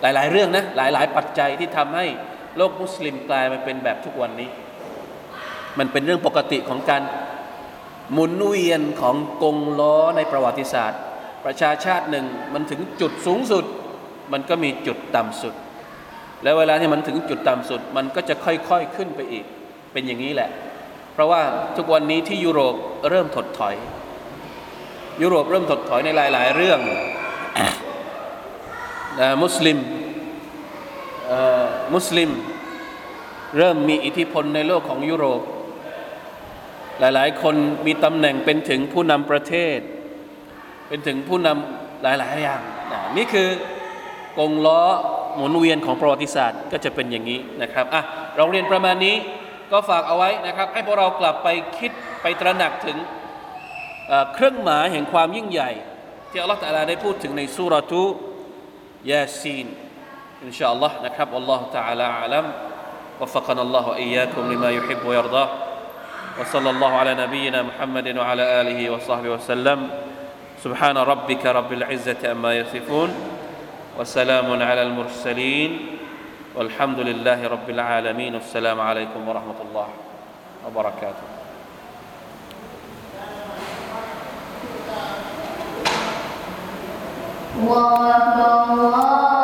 [0.00, 2.06] หลาย ๆ เรื่องนะหลาย ๆ ปัจจัยที่ทำให้
[2.56, 4.48] โลกมุสลิมกลายมาเป็นแบบทุกวันนี้
[5.78, 7.02] มันเป็นเรื่องปกติของการ
[8.12, 11.00] หมุนเวียนของกงล้อในประวัติศาสตร์
[11.44, 13.64] ประชาชาติหนึ่งมันถึงจุดสูงสุด
[14.32, 15.54] มันก็มีจุดต่ำสุด
[16.42, 19.44] แล้วเวลาที่มันถึงจุดต่ำสุด มันก็จะค่อยๆขึ้นไปอีก
[19.92, 20.50] เป็นอย่างนี้แหละ
[21.12, 21.42] เพราะว่า
[21.76, 22.74] ทุกวันนี้ที่ยุโรป
[23.10, 23.74] เริ่มถดถอย
[25.22, 26.80] ยุโรปเริ่มถดถอยในหลาย ๆ เรื่อง
[29.42, 29.78] มุสลิม
[31.94, 32.30] มุสลิม
[33.58, 35.40] เริ่มมีอิทธิพลในโลกของยุโรป
[36.99, 39.79] หลาย ๆ คนมีตำแหน่งเป็นถึงผู้นำประเทศ
[40.87, 43.49] เป็นถึงผู้นำหลาย ๆ อย่างนะนี่คือ
[44.37, 44.81] กงล้อ
[45.35, 48.01] หมุนเวียนของประวัติศาสตร์ก็จะเป็นอย่างนี้นะครับอ่ะ
[48.37, 49.15] เราเรียนประมาณนี้
[49.71, 51.91] ก็ฝากเอาไว้นะครับ ให้พวกเรากลับไปคิด
[52.21, 52.97] ไปตระหนักถึง
[54.07, 55.71] เอ่อเครื่องหมายแห่งความยิ่งใหญ่
[56.29, 58.03] ที่อัลลอฮฺตะอาลาได้พูดถึงในสุรทู
[59.13, 59.67] ياسين
[60.43, 62.45] إن شاء الله نكب والله تعالى أعلم
[63.21, 65.45] وفقنا الله وإياكم لما يحب ويرضى
[66.38, 69.88] وصلى الله على نبينا محمد وعلى آله وصحبه وسلم.
[70.64, 73.10] سبحان ربك رب العزة أما يصفون
[73.98, 75.96] وسلام على المرسلين.
[76.54, 78.34] والحمد لله رب العالمين.
[78.34, 79.88] والسلام عليكم ورحمة الله
[80.66, 81.26] وبركاته.
[87.60, 89.39] الله أكبر